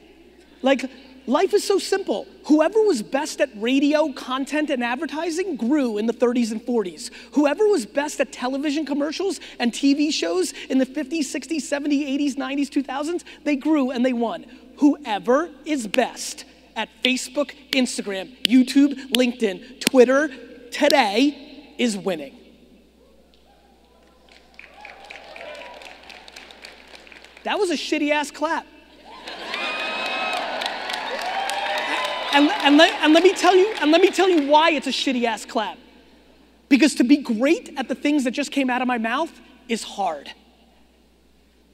Like, 0.62 0.90
life 1.26 1.54
is 1.54 1.64
so 1.64 1.78
simple. 1.78 2.26
Whoever 2.46 2.80
was 2.82 3.02
best 3.02 3.40
at 3.40 3.50
radio, 3.56 4.12
content, 4.12 4.70
and 4.70 4.82
advertising 4.82 5.56
grew 5.56 5.98
in 5.98 6.06
the 6.06 6.12
30s 6.12 6.52
and 6.52 6.60
40s. 6.60 7.10
Whoever 7.32 7.66
was 7.66 7.86
best 7.86 8.20
at 8.20 8.32
television 8.32 8.86
commercials 8.86 9.40
and 9.58 9.72
TV 9.72 10.12
shows 10.12 10.52
in 10.70 10.78
the 10.78 10.86
50s, 10.86 11.20
60s, 11.20 11.62
70s, 11.62 12.34
80s, 12.34 12.34
90s, 12.36 12.68
2000s, 12.68 13.24
they 13.44 13.56
grew 13.56 13.90
and 13.90 14.04
they 14.04 14.12
won. 14.12 14.46
Whoever 14.78 15.50
is 15.64 15.86
best 15.86 16.44
at 16.76 16.88
Facebook, 17.02 17.52
Instagram, 17.72 18.36
YouTube, 18.44 19.10
LinkedIn, 19.12 19.80
Twitter 19.80 20.28
today 20.70 21.74
is 21.78 21.96
winning. 21.96 22.36
That 27.44 27.58
was 27.58 27.70
a 27.70 27.74
shitty 27.74 28.10
ass 28.10 28.30
clap. 28.30 28.66
And, 32.36 32.50
and, 32.50 32.76
let, 32.76 32.92
and 33.02 33.14
let 33.14 33.22
me 33.22 33.32
tell 33.32 33.56
you, 33.56 33.74
and 33.80 33.90
let 33.90 34.02
me 34.02 34.10
tell 34.10 34.28
you 34.28 34.46
why 34.46 34.72
it's 34.72 34.86
a 34.86 34.90
shitty 34.90 35.24
ass 35.24 35.46
clap. 35.46 35.78
Because 36.68 36.94
to 36.96 37.04
be 37.04 37.16
great 37.16 37.72
at 37.78 37.88
the 37.88 37.94
things 37.94 38.24
that 38.24 38.32
just 38.32 38.52
came 38.52 38.68
out 38.68 38.82
of 38.82 38.88
my 38.88 38.98
mouth 38.98 39.32
is 39.70 39.82
hard. 39.82 40.30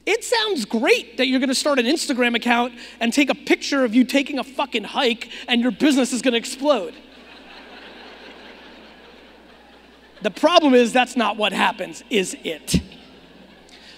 It 0.07 0.23
sounds 0.23 0.64
great 0.64 1.16
that 1.16 1.26
you're 1.26 1.40
gonna 1.40 1.52
start 1.52 1.81
an 1.81 1.87
Instagram 1.87 2.37
account 2.37 2.75
and 3.00 3.12
take 3.12 3.28
a 3.28 3.35
picture 3.35 3.85
of 3.85 3.92
you 3.92 4.04
taking 4.04 4.38
a 4.38 4.45
fucking 4.45 4.85
hike 4.85 5.31
and 5.49 5.62
your 5.62 5.73
business 5.73 6.12
is 6.12 6.23
gonna 6.23 6.37
explode. 6.37 6.95
the 10.23 10.31
problem 10.31 10.75
is 10.75 10.92
that's 10.92 11.16
not 11.16 11.37
what 11.37 11.52
happens, 11.52 12.04
is 12.09 12.37
it? 12.45 12.81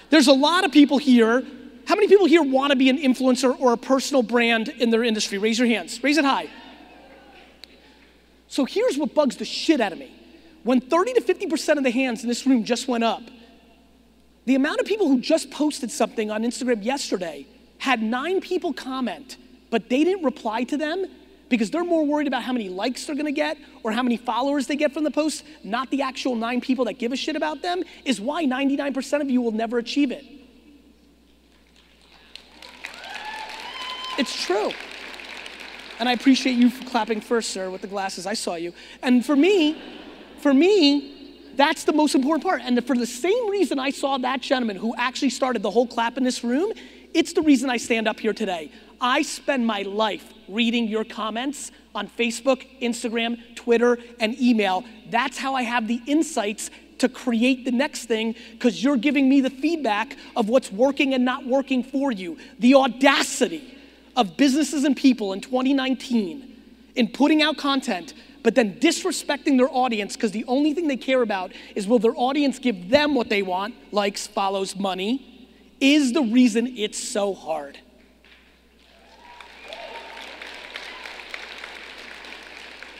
There's 0.08 0.28
a 0.28 0.32
lot 0.32 0.64
of 0.64 0.72
people 0.72 0.96
here 0.96 1.44
how 1.86 1.94
many 1.94 2.08
people 2.08 2.26
here 2.26 2.42
want 2.42 2.70
to 2.70 2.76
be 2.76 2.88
an 2.88 2.98
influencer 2.98 3.58
or 3.58 3.72
a 3.72 3.76
personal 3.76 4.22
brand 4.22 4.68
in 4.68 4.90
their 4.90 5.04
industry? 5.04 5.38
Raise 5.38 5.58
your 5.58 5.68
hands. 5.68 6.02
Raise 6.02 6.16
it 6.16 6.24
high. 6.24 6.48
So 8.48 8.64
here's 8.64 8.96
what 8.96 9.14
bugs 9.14 9.36
the 9.36 9.44
shit 9.44 9.80
out 9.80 9.92
of 9.92 9.98
me. 9.98 10.10
When 10.62 10.80
30 10.80 11.14
to 11.14 11.20
50% 11.20 11.76
of 11.76 11.84
the 11.84 11.90
hands 11.90 12.22
in 12.22 12.28
this 12.28 12.46
room 12.46 12.64
just 12.64 12.88
went 12.88 13.04
up, 13.04 13.22
the 14.46 14.54
amount 14.54 14.80
of 14.80 14.86
people 14.86 15.08
who 15.08 15.20
just 15.20 15.50
posted 15.50 15.90
something 15.90 16.30
on 16.30 16.42
Instagram 16.42 16.84
yesterday 16.84 17.46
had 17.78 18.02
nine 18.02 18.40
people 18.40 18.72
comment, 18.72 19.36
but 19.70 19.88
they 19.90 20.04
didn't 20.04 20.24
reply 20.24 20.64
to 20.64 20.76
them 20.76 21.06
because 21.48 21.70
they're 21.70 21.84
more 21.84 22.04
worried 22.04 22.26
about 22.26 22.42
how 22.42 22.52
many 22.52 22.68
likes 22.68 23.04
they're 23.04 23.16
gonna 23.16 23.32
get 23.32 23.58
or 23.82 23.92
how 23.92 24.02
many 24.02 24.16
followers 24.16 24.66
they 24.66 24.76
get 24.76 24.92
from 24.92 25.04
the 25.04 25.10
post, 25.10 25.44
not 25.62 25.90
the 25.90 26.02
actual 26.02 26.34
nine 26.34 26.60
people 26.60 26.86
that 26.86 26.94
give 26.94 27.12
a 27.12 27.16
shit 27.16 27.36
about 27.36 27.62
them, 27.62 27.82
is 28.04 28.20
why 28.20 28.44
99% 28.44 29.20
of 29.20 29.30
you 29.30 29.40
will 29.42 29.52
never 29.52 29.78
achieve 29.78 30.10
it. 30.10 30.24
It's 34.16 34.44
true. 34.44 34.70
And 35.98 36.08
I 36.08 36.12
appreciate 36.12 36.54
you 36.54 36.70
for 36.70 36.84
clapping 36.88 37.20
first, 37.20 37.50
sir, 37.50 37.70
with 37.70 37.80
the 37.80 37.86
glasses. 37.86 38.26
I 38.26 38.34
saw 38.34 38.54
you. 38.54 38.72
And 39.02 39.24
for 39.24 39.36
me, 39.36 39.80
for 40.38 40.52
me, 40.52 41.42
that's 41.56 41.84
the 41.84 41.92
most 41.92 42.14
important 42.14 42.44
part. 42.44 42.62
And 42.64 42.84
for 42.84 42.96
the 42.96 43.06
same 43.06 43.48
reason 43.48 43.78
I 43.78 43.90
saw 43.90 44.18
that 44.18 44.40
gentleman 44.40 44.76
who 44.76 44.94
actually 44.96 45.30
started 45.30 45.62
the 45.62 45.70
whole 45.70 45.86
clap 45.86 46.16
in 46.16 46.24
this 46.24 46.42
room, 46.42 46.72
it's 47.12 47.32
the 47.32 47.42
reason 47.42 47.70
I 47.70 47.76
stand 47.76 48.08
up 48.08 48.18
here 48.18 48.32
today. 48.32 48.72
I 49.00 49.22
spend 49.22 49.66
my 49.66 49.82
life 49.82 50.32
reading 50.48 50.88
your 50.88 51.04
comments 51.04 51.70
on 51.94 52.08
Facebook, 52.08 52.66
Instagram, 52.80 53.38
Twitter, 53.54 53.98
and 54.18 54.40
email. 54.40 54.84
That's 55.10 55.38
how 55.38 55.54
I 55.54 55.62
have 55.62 55.86
the 55.86 56.00
insights 56.06 56.70
to 56.98 57.08
create 57.08 57.64
the 57.64 57.72
next 57.72 58.06
thing 58.06 58.34
because 58.52 58.82
you're 58.82 58.96
giving 58.96 59.28
me 59.28 59.40
the 59.40 59.50
feedback 59.50 60.16
of 60.36 60.48
what's 60.48 60.72
working 60.72 61.14
and 61.14 61.24
not 61.24 61.46
working 61.46 61.82
for 61.82 62.10
you. 62.10 62.36
The 62.58 62.74
audacity 62.74 63.73
of 64.16 64.36
businesses 64.36 64.84
and 64.84 64.96
people 64.96 65.32
in 65.32 65.40
2019 65.40 66.50
in 66.94 67.08
putting 67.08 67.42
out 67.42 67.56
content, 67.56 68.14
but 68.42 68.54
then 68.54 68.78
disrespecting 68.78 69.56
their 69.56 69.68
audience 69.70 70.14
because 70.14 70.32
the 70.32 70.44
only 70.46 70.74
thing 70.74 70.86
they 70.86 70.96
care 70.96 71.22
about 71.22 71.52
is 71.74 71.86
will 71.86 71.98
their 71.98 72.16
audience 72.16 72.58
give 72.58 72.90
them 72.90 73.14
what 73.14 73.28
they 73.28 73.42
want, 73.42 73.74
likes, 73.92 74.26
follows, 74.26 74.76
money, 74.76 75.50
is 75.80 76.12
the 76.12 76.22
reason 76.22 76.66
it's 76.76 77.02
so 77.02 77.34
hard. 77.34 77.78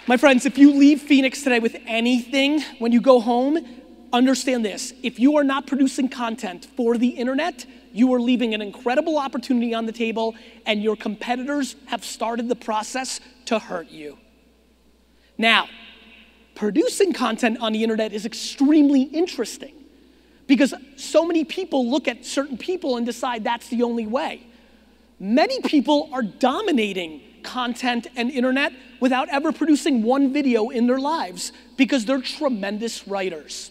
My 0.07 0.19
friends, 0.19 0.45
if 0.45 0.59
you 0.59 0.71
leave 0.71 1.01
Phoenix 1.01 1.43
today 1.43 1.61
with 1.61 1.77
anything 1.87 2.61
when 2.79 2.93
you 2.93 3.01
go 3.01 3.21
home, 3.21 3.59
understand 4.13 4.65
this. 4.65 4.93
If 5.03 5.19
you 5.19 5.37
are 5.39 5.45
not 5.45 5.67
producing 5.67 6.11
content 6.11 6.67
for 6.77 6.99
the 6.99 7.09
internet, 7.09 7.65
you 7.95 8.13
are 8.13 8.21
leaving 8.21 8.55
an 8.55 8.61
incredible 8.61 9.19
opportunity 9.19 9.73
on 9.73 9.87
the 9.87 9.93
table, 9.93 10.35
and 10.67 10.83
your 10.83 10.97
competitors 10.97 11.77
have 11.87 12.05
started 12.05 12.49
the 12.49 12.57
process 12.57 13.21
to 13.47 13.61
hurt 13.61 13.89
you. 13.89 14.19
Now, 15.39 15.69
producing 16.57 17.13
content 17.13 17.59
on 17.61 17.73
the 17.73 17.85
internet 17.85 18.13
is 18.13 18.27
extremely 18.27 19.03
interesting 19.03 19.75
because 20.49 20.75
so 20.97 21.25
many 21.25 21.45
people 21.45 21.89
look 21.89 22.09
at 22.09 22.27
certain 22.27 22.59
people 22.59 22.97
and 22.97 23.07
decide 23.07 23.45
that's 23.45 23.69
the 23.69 23.85
only 23.85 24.09
way. 24.09 24.45
Many 25.21 25.61
people 25.61 26.11
are 26.13 26.23
dominating 26.23 27.23
content 27.45 28.09
and 28.17 28.29
internet 28.29 28.73
without 28.99 29.29
ever 29.29 29.53
producing 29.53 30.03
one 30.03 30.33
video 30.33 30.71
in 30.71 30.89
their 30.89 30.99
lives 30.99 31.53
because 31.77 32.05
they're 32.05 32.21
tremendous 32.21 33.07
writers. 33.07 33.71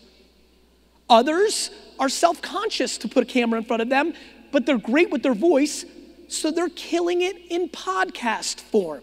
Others 1.10 1.72
are 2.00 2.10
self 2.10 2.42
conscious 2.42 2.98
to 3.00 3.08
put 3.08 3.24
a 3.24 3.26
camera 3.26 3.60
in 3.60 3.66
front 3.66 3.82
of 3.82 3.90
them, 3.90 4.14
but 4.52 4.66
they're 4.66 4.78
great 4.78 5.10
with 5.10 5.24
their 5.24 5.34
voice, 5.34 5.86
so 6.28 6.52
they're 6.52 6.70
killing 6.70 7.22
it 7.22 7.36
in 7.50 7.70
podcast 7.70 8.62
form. 8.62 9.02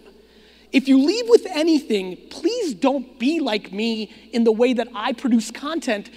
If 0.73 0.87
you 0.87 0.99
leave 1.05 1.29
with 1.29 1.47
anything, 1.51 2.17
please 2.31 2.75
don't 2.75 3.19
be 3.19 3.41
like 3.41 3.73
me 3.73 4.13
in 4.33 4.45
the 4.45 4.53
way 4.53 4.73
that 4.73 4.89
I 4.95 5.13
produce 5.13 5.51
content. 5.51 6.11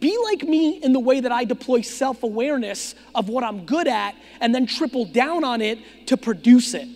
Be 0.00 0.16
like 0.24 0.42
me 0.42 0.82
in 0.82 0.92
the 0.92 1.00
way 1.00 1.20
that 1.20 1.30
I 1.30 1.44
deploy 1.44 1.82
self 1.82 2.22
awareness 2.22 2.94
of 3.14 3.28
what 3.28 3.44
I'm 3.44 3.66
good 3.66 3.86
at 3.86 4.14
and 4.40 4.54
then 4.54 4.66
triple 4.66 5.04
down 5.04 5.44
on 5.44 5.60
it 5.60 5.78
to 6.06 6.16
produce 6.16 6.74
it. 6.74 6.88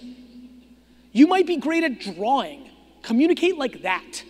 You 1.12 1.26
might 1.26 1.46
be 1.46 1.58
great 1.58 1.84
at 1.84 2.00
drawing, 2.00 2.68
communicate 3.02 3.56
like 3.58 3.82
that. 3.82 4.24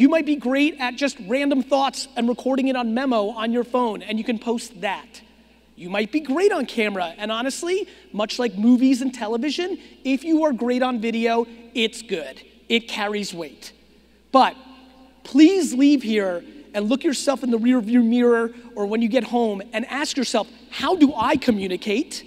You 0.00 0.08
might 0.08 0.24
be 0.24 0.36
great 0.36 0.80
at 0.80 0.96
just 0.96 1.18
random 1.28 1.62
thoughts 1.62 2.08
and 2.16 2.26
recording 2.26 2.68
it 2.68 2.74
on 2.74 2.94
memo 2.94 3.28
on 3.28 3.52
your 3.52 3.64
phone, 3.64 4.00
and 4.00 4.16
you 4.16 4.24
can 4.24 4.38
post 4.38 4.80
that. 4.80 5.20
You 5.76 5.90
might 5.90 6.10
be 6.10 6.20
great 6.20 6.52
on 6.52 6.64
camera, 6.64 7.12
and 7.18 7.30
honestly, 7.30 7.86
much 8.10 8.38
like 8.38 8.56
movies 8.56 9.02
and 9.02 9.12
television, 9.12 9.76
if 10.02 10.24
you 10.24 10.44
are 10.44 10.54
great 10.54 10.82
on 10.82 11.02
video, 11.02 11.46
it's 11.74 12.00
good. 12.00 12.42
It 12.70 12.88
carries 12.88 13.34
weight. 13.34 13.74
But 14.32 14.56
please 15.22 15.74
leave 15.74 16.02
here 16.02 16.44
and 16.72 16.88
look 16.88 17.04
yourself 17.04 17.44
in 17.44 17.50
the 17.50 17.58
rearview 17.58 18.02
mirror 18.02 18.54
or 18.74 18.86
when 18.86 19.02
you 19.02 19.08
get 19.10 19.24
home 19.24 19.60
and 19.74 19.84
ask 19.84 20.16
yourself, 20.16 20.48
how 20.70 20.96
do 20.96 21.12
I 21.14 21.36
communicate? 21.36 22.24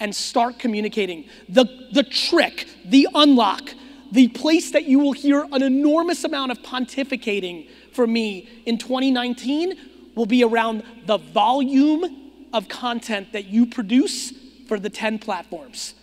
And 0.00 0.12
start 0.12 0.58
communicating. 0.58 1.28
The, 1.48 1.64
the 1.92 2.02
trick, 2.02 2.66
the 2.84 3.06
unlock, 3.14 3.70
the 4.12 4.28
place 4.28 4.70
that 4.72 4.84
you 4.84 4.98
will 4.98 5.12
hear 5.12 5.46
an 5.52 5.62
enormous 5.62 6.22
amount 6.22 6.52
of 6.52 6.58
pontificating 6.58 7.68
from 7.92 8.12
me 8.12 8.48
in 8.66 8.76
2019 8.76 9.74
will 10.14 10.26
be 10.26 10.44
around 10.44 10.82
the 11.06 11.16
volume 11.16 12.44
of 12.52 12.68
content 12.68 13.32
that 13.32 13.46
you 13.46 13.64
produce 13.66 14.32
for 14.68 14.78
the 14.78 14.90
10 14.90 15.18
platforms. 15.18 15.94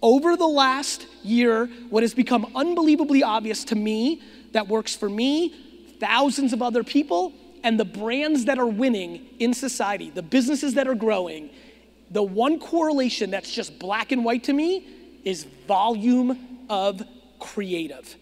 Over 0.00 0.36
the 0.36 0.46
last 0.46 1.08
year, 1.24 1.66
what 1.90 2.04
has 2.04 2.14
become 2.14 2.52
unbelievably 2.54 3.24
obvious 3.24 3.64
to 3.64 3.74
me 3.74 4.22
that 4.52 4.68
works 4.68 4.94
for 4.94 5.10
me, 5.10 5.52
thousands 5.98 6.52
of 6.52 6.62
other 6.62 6.84
people, 6.84 7.32
and 7.64 7.80
the 7.80 7.84
brands 7.84 8.44
that 8.44 8.60
are 8.60 8.66
winning 8.66 9.26
in 9.40 9.52
society, 9.52 10.10
the 10.10 10.22
businesses 10.22 10.74
that 10.74 10.86
are 10.86 10.94
growing, 10.94 11.50
the 12.12 12.22
one 12.22 12.60
correlation 12.60 13.32
that's 13.32 13.52
just 13.52 13.76
black 13.80 14.12
and 14.12 14.24
white 14.24 14.44
to 14.44 14.52
me 14.52 14.86
is 15.24 15.44
volume 15.66 16.66
of 16.70 17.02
creative. 17.54 18.16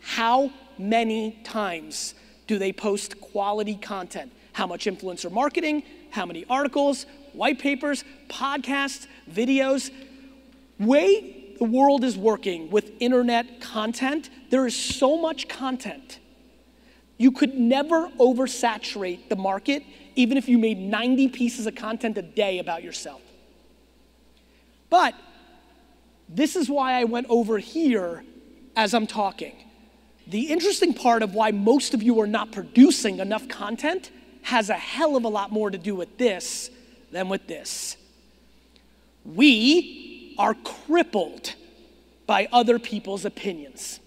How 0.00 0.50
many 0.78 1.38
times 1.44 2.14
do 2.46 2.58
they 2.58 2.72
post 2.72 3.20
quality 3.20 3.76
content? 3.76 4.32
How 4.52 4.66
much 4.66 4.86
influencer 4.86 5.30
marketing? 5.30 5.82
How 6.10 6.26
many 6.26 6.44
articles, 6.48 7.06
white 7.32 7.58
papers, 7.58 8.04
podcasts, 8.28 9.06
videos? 9.30 9.90
Way 10.78 11.54
the 11.58 11.66
world 11.66 12.04
is 12.04 12.16
working 12.16 12.70
with 12.70 12.90
internet 13.00 13.60
content, 13.60 14.30
there 14.48 14.66
is 14.66 14.74
so 14.74 15.20
much 15.20 15.46
content. 15.46 16.18
You 17.18 17.30
could 17.32 17.54
never 17.54 18.08
oversaturate 18.18 19.28
the 19.28 19.36
market, 19.36 19.82
even 20.16 20.38
if 20.38 20.48
you 20.48 20.56
made 20.56 20.78
90 20.78 21.28
pieces 21.28 21.66
of 21.66 21.74
content 21.74 22.16
a 22.16 22.22
day 22.22 22.58
about 22.58 22.82
yourself. 22.82 23.20
But 24.88 25.14
this 26.30 26.56
is 26.56 26.70
why 26.70 26.94
I 26.94 27.04
went 27.04 27.26
over 27.28 27.58
here 27.58 28.24
as 28.76 28.94
I'm 28.94 29.06
talking. 29.06 29.54
The 30.26 30.42
interesting 30.42 30.94
part 30.94 31.22
of 31.22 31.34
why 31.34 31.50
most 31.50 31.94
of 31.94 32.02
you 32.02 32.20
are 32.20 32.26
not 32.26 32.52
producing 32.52 33.18
enough 33.18 33.48
content 33.48 34.10
has 34.42 34.70
a 34.70 34.74
hell 34.74 35.16
of 35.16 35.24
a 35.24 35.28
lot 35.28 35.50
more 35.50 35.70
to 35.70 35.78
do 35.78 35.94
with 35.94 36.18
this 36.18 36.70
than 37.10 37.28
with 37.28 37.46
this. 37.46 37.96
We 39.24 40.34
are 40.38 40.54
crippled 40.54 41.54
by 42.26 42.48
other 42.52 42.78
people's 42.78 43.24
opinions. 43.24 44.00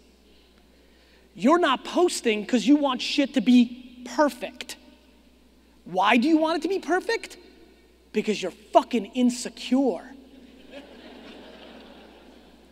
You're 1.36 1.60
not 1.60 1.84
posting 1.84 2.42
because 2.42 2.68
you 2.68 2.78
want 2.78 3.02
shit 3.02 3.34
to 3.34 3.42
be 3.42 4.04
perfect. 4.06 4.78
Why 5.86 6.18
do 6.18 6.28
you 6.28 6.38
want 6.38 6.58
it 6.58 6.62
to 6.62 6.70
be 6.70 6.80
perfect? 6.80 7.38
Because 8.14 8.42
you're 8.42 8.52
fucking 8.52 9.08
insecure. 9.08 10.10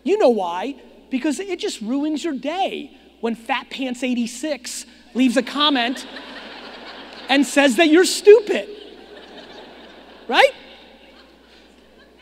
You 0.04 0.18
know 0.18 0.30
why? 0.30 0.76
Because 1.12 1.40
it 1.40 1.60
just 1.60 1.82
ruins 1.82 2.24
your 2.24 2.34
day 2.34 2.98
when 3.20 3.36
Fat 3.36 3.70
Pants 3.70 4.02
86 4.02 4.88
leaves 5.14 5.38
a 5.38 5.44
comment 5.44 6.08
and 7.30 7.46
says 7.46 7.76
that 7.76 7.90
you're 7.90 8.06
stupid. 8.06 8.68
Right? 10.28 10.52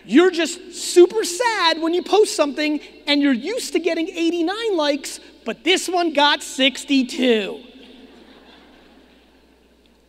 You're 0.04 0.32
just 0.32 0.74
super 0.74 1.24
sad 1.24 1.82
when 1.82 1.94
you 1.94 2.02
post 2.02 2.36
something 2.36 2.82
and 3.06 3.22
you're 3.22 3.32
used 3.32 3.74
to 3.74 3.80
getting 3.80 4.10
89 4.10 4.76
likes, 4.76 5.20
but 5.46 5.64
this 5.64 5.88
one 5.88 6.14
got 6.14 6.42
62. 6.42 7.64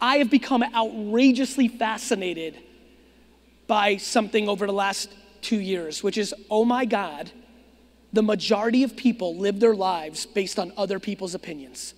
I 0.00 0.16
have 0.16 0.30
become 0.30 0.62
outrageously 0.62 1.68
fascinated 1.68 2.58
by 3.66 3.98
something 3.98 4.48
over 4.48 4.66
the 4.66 4.72
last 4.72 5.12
two 5.42 5.60
years, 5.60 6.02
which 6.02 6.16
is 6.16 6.34
oh 6.50 6.64
my 6.64 6.86
God, 6.86 7.30
the 8.12 8.22
majority 8.22 8.82
of 8.82 8.96
people 8.96 9.36
live 9.36 9.60
their 9.60 9.74
lives 9.74 10.26
based 10.26 10.58
on 10.58 10.72
other 10.76 10.98
people's 10.98 11.34
opinions, 11.34 11.94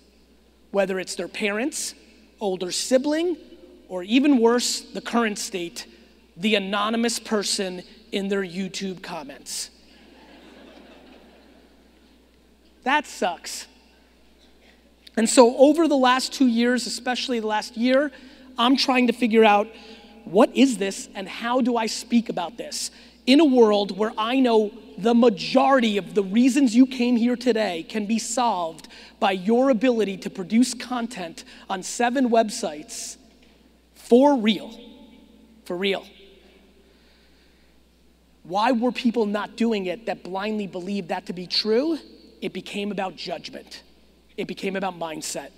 whether 0.71 0.99
it's 0.99 1.15
their 1.15 1.27
parents, 1.27 1.95
older 2.39 2.71
sibling, 2.71 3.37
or 3.87 4.03
even 4.03 4.37
worse, 4.37 4.81
the 4.81 5.01
current 5.01 5.39
state, 5.39 5.87
the 6.37 6.55
anonymous 6.55 7.19
person 7.19 7.83
in 8.11 8.27
their 8.27 8.43
YouTube 8.43 9.01
comments. 9.01 9.69
That 12.83 13.05
sucks. 13.07 13.67
And 15.15 15.29
so, 15.29 15.55
over 15.57 15.87
the 15.87 15.97
last 15.97 16.33
two 16.33 16.47
years, 16.47 16.87
especially 16.87 17.39
the 17.39 17.47
last 17.47 17.77
year, 17.77 18.11
I'm 18.57 18.75
trying 18.75 19.07
to 19.07 19.13
figure 19.13 19.43
out 19.43 19.67
what 20.25 20.55
is 20.55 20.77
this 20.77 21.07
and 21.15 21.27
how 21.27 21.61
do 21.61 21.77
I 21.77 21.85
speak 21.85 22.29
about 22.29 22.57
this 22.57 22.91
in 23.25 23.39
a 23.39 23.45
world 23.45 23.97
where 23.97 24.11
I 24.17 24.39
know 24.39 24.71
the 24.97 25.13
majority 25.13 25.97
of 25.97 26.13
the 26.13 26.23
reasons 26.23 26.75
you 26.75 26.85
came 26.85 27.15
here 27.15 27.35
today 27.35 27.83
can 27.83 28.05
be 28.05 28.19
solved 28.19 28.87
by 29.19 29.31
your 29.31 29.69
ability 29.69 30.17
to 30.17 30.29
produce 30.29 30.73
content 30.73 31.43
on 31.69 31.83
seven 31.83 32.29
websites 32.29 33.17
for 33.93 34.35
real. 34.37 34.79
For 35.65 35.77
real. 35.77 36.05
Why 38.43 38.73
were 38.73 38.91
people 38.91 39.25
not 39.25 39.55
doing 39.55 39.85
it 39.85 40.05
that 40.05 40.23
blindly 40.23 40.67
believed 40.67 41.09
that 41.09 41.25
to 41.27 41.33
be 41.33 41.47
true? 41.47 41.97
It 42.41 42.51
became 42.51 42.91
about 42.91 43.15
judgment, 43.15 43.83
it 44.35 44.47
became 44.47 44.75
about 44.75 44.99
mindset. 44.99 45.51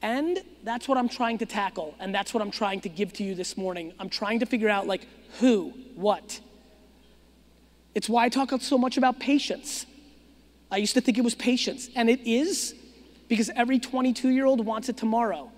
And 0.00 0.38
that's 0.62 0.86
what 0.86 0.98
I'm 0.98 1.08
trying 1.08 1.38
to 1.38 1.46
tackle, 1.46 1.94
and 1.98 2.14
that's 2.14 2.34
what 2.34 2.42
I'm 2.42 2.50
trying 2.50 2.82
to 2.82 2.90
give 2.90 3.14
to 3.14 3.24
you 3.24 3.34
this 3.34 3.56
morning. 3.56 3.94
I'm 3.98 4.10
trying 4.10 4.40
to 4.40 4.46
figure 4.46 4.68
out, 4.68 4.86
like, 4.86 5.06
who, 5.40 5.72
what, 5.94 6.40
it's 7.94 8.08
why 8.08 8.24
I 8.24 8.28
talk 8.28 8.52
so 8.60 8.78
much 8.78 8.96
about 8.96 9.20
patience. 9.20 9.86
I 10.70 10.78
used 10.78 10.94
to 10.94 11.00
think 11.00 11.18
it 11.18 11.24
was 11.24 11.34
patience, 11.34 11.88
and 11.94 12.10
it 12.10 12.20
is 12.26 12.74
because 13.28 13.50
every 13.54 13.78
22 13.78 14.28
year 14.28 14.46
old 14.46 14.64
wants 14.64 14.88
it 14.88 14.96
tomorrow. 14.96 15.50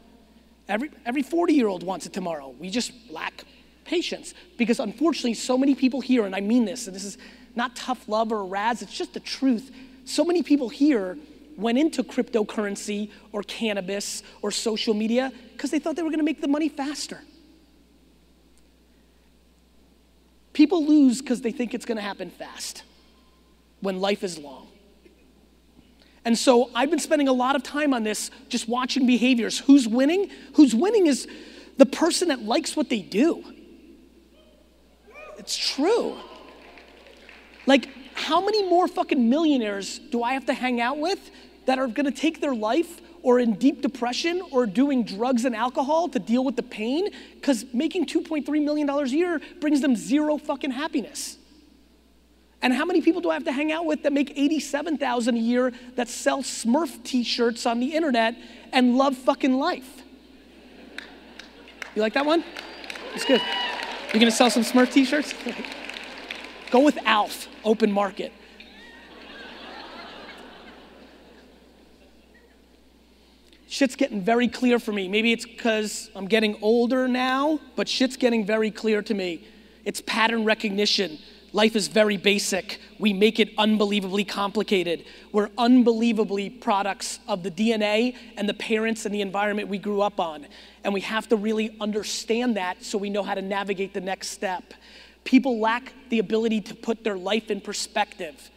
Every, 0.68 0.90
every 1.05 1.22
40 1.22 1.55
year 1.55 1.68
old 1.68 1.83
wants 1.83 2.07
it 2.07 2.12
tomorrow. 2.12 2.55
We 2.59 2.70
just 2.70 2.92
lack 3.09 3.44
patience 3.85 4.35
because 4.59 4.81
unfortunately, 4.81 5.35
so 5.35 5.57
many 5.57 5.75
people 5.75 6.01
here, 6.01 6.27
and 6.27 6.35
I 6.35 6.40
mean 6.40 6.64
this, 6.64 6.87
and 6.87 6.94
this 6.94 7.05
is 7.05 7.18
not 7.55 7.75
tough 7.77 8.09
love 8.09 8.33
or 8.33 8.44
razz, 8.44 8.83
it's 8.83 8.96
just 8.96 9.14
the 9.14 9.20
truth. 9.20 9.70
So 10.05 10.25
many 10.25 10.42
people 10.42 10.68
here 10.68 11.16
went 11.57 11.79
into 11.79 12.03
cryptocurrency 12.03 13.11
or 13.33 13.42
cannabis 13.42 14.22
or 14.42 14.51
social 14.51 14.92
media 14.92 15.33
because 15.53 15.70
they 15.70 15.79
thought 15.79 15.96
they 15.96 16.03
were 16.03 16.11
gonna 16.11 16.22
make 16.22 16.40
the 16.40 16.49
money 16.49 16.68
faster. 16.68 17.20
People 20.57 20.87
lose 20.87 21.21
because 21.21 21.42
they 21.42 21.53
think 21.53 21.75
it's 21.75 21.85
going 21.85 21.99
to 21.99 22.03
happen 22.03 22.31
fast 22.31 22.83
when 23.81 24.01
life 24.01 24.25
is 24.25 24.38
long. 24.38 24.69
And 26.25 26.38
so 26.38 26.71
I've 26.75 26.88
been 26.88 26.99
spending 26.99 27.29
a 27.29 27.33
lot 27.35 27.57
of 27.57 27.62
time 27.62 27.92
on 27.92 28.05
this, 28.05 28.31
just 28.49 28.66
watching 28.66 29.07
behaviors. 29.07 29.59
Who's 29.59 29.87
winning? 29.87 30.31
Who's 30.55 30.75
winning 30.75 31.09
is 31.09 31.29
the 31.77 31.85
person 31.85 32.29
that 32.29 32.40
likes 32.40 32.75
what 32.75 32.88
they 32.88 33.03
do. 33.03 33.45
It's 35.37 35.59
true. 35.59 36.16
Like, 37.66 37.90
how 38.14 38.42
many 38.42 38.66
more 38.66 38.88
fucking 38.88 39.29
millionaires 39.29 39.99
do 39.99 40.23
I 40.23 40.33
have 40.33 40.47
to 40.47 40.55
hang 40.55 40.81
out 40.81 40.97
with 40.97 41.31
that 41.66 41.79
are 41.79 41.87
gonna 41.87 42.11
take 42.11 42.40
their 42.40 42.55
life 42.55 43.03
or 43.26 43.40
in 43.40 43.54
deep 43.54 43.82
depression 43.82 44.40
or 44.52 44.66
doing 44.66 45.02
drugs 45.02 45.44
and 45.44 45.56
alcohol 45.56 46.08
to 46.08 46.20
deal 46.20 46.44
with 46.44 46.54
the 46.54 46.62
pain 46.62 47.08
because 47.34 47.64
making 47.74 48.06
$2.3 48.06 48.46
million 48.62 48.88
a 48.88 49.04
year 49.06 49.40
brings 49.60 49.80
them 49.80 49.96
zero 49.96 50.38
fucking 50.38 50.70
happiness. 50.70 51.36
And 52.62 52.72
how 52.72 52.84
many 52.84 53.00
people 53.00 53.20
do 53.20 53.28
I 53.28 53.34
have 53.34 53.42
to 53.42 53.50
hang 53.50 53.72
out 53.72 53.84
with 53.84 54.04
that 54.04 54.12
make 54.12 54.38
87,000 54.38 55.34
a 55.34 55.38
year 55.40 55.72
that 55.96 56.08
sell 56.08 56.44
Smurf 56.44 57.02
t-shirts 57.02 57.66
on 57.66 57.80
the 57.80 57.94
internet 57.94 58.36
and 58.72 58.96
love 58.96 59.16
fucking 59.16 59.54
life? 59.54 60.02
You 61.96 62.02
like 62.02 62.14
that 62.14 62.26
one? 62.26 62.44
It's 63.12 63.24
good. 63.24 63.42
You 64.14 64.20
gonna 64.20 64.30
sell 64.30 64.50
some 64.50 64.62
Smurf 64.62 64.92
t-shirts? 64.92 65.34
Go 66.70 66.78
with 66.78 66.96
Alf, 67.04 67.48
open 67.64 67.90
market. 67.90 68.32
Shit's 73.76 73.94
getting 73.94 74.22
very 74.22 74.48
clear 74.48 74.78
for 74.78 74.90
me. 74.90 75.06
Maybe 75.06 75.32
it's 75.32 75.44
because 75.44 76.10
I'm 76.16 76.28
getting 76.28 76.56
older 76.62 77.06
now, 77.06 77.60
but 77.76 77.86
shit's 77.86 78.16
getting 78.16 78.46
very 78.46 78.70
clear 78.70 79.02
to 79.02 79.12
me. 79.12 79.46
It's 79.84 80.00
pattern 80.00 80.46
recognition. 80.46 81.18
Life 81.52 81.76
is 81.76 81.86
very 81.88 82.16
basic. 82.16 82.80
We 82.98 83.12
make 83.12 83.38
it 83.38 83.50
unbelievably 83.58 84.24
complicated. 84.24 85.04
We're 85.30 85.50
unbelievably 85.58 86.48
products 86.50 87.18
of 87.28 87.42
the 87.42 87.50
DNA 87.50 88.16
and 88.38 88.48
the 88.48 88.54
parents 88.54 89.04
and 89.04 89.14
the 89.14 89.20
environment 89.20 89.68
we 89.68 89.76
grew 89.76 90.00
up 90.00 90.20
on. 90.20 90.46
And 90.82 90.94
we 90.94 91.02
have 91.02 91.28
to 91.28 91.36
really 91.36 91.76
understand 91.78 92.56
that 92.56 92.82
so 92.82 92.96
we 92.96 93.10
know 93.10 93.22
how 93.22 93.34
to 93.34 93.42
navigate 93.42 93.92
the 93.92 94.00
next 94.00 94.28
step. 94.28 94.72
People 95.24 95.60
lack 95.60 95.92
the 96.08 96.18
ability 96.18 96.62
to 96.62 96.74
put 96.74 97.04
their 97.04 97.18
life 97.18 97.50
in 97.50 97.60
perspective. 97.60 98.50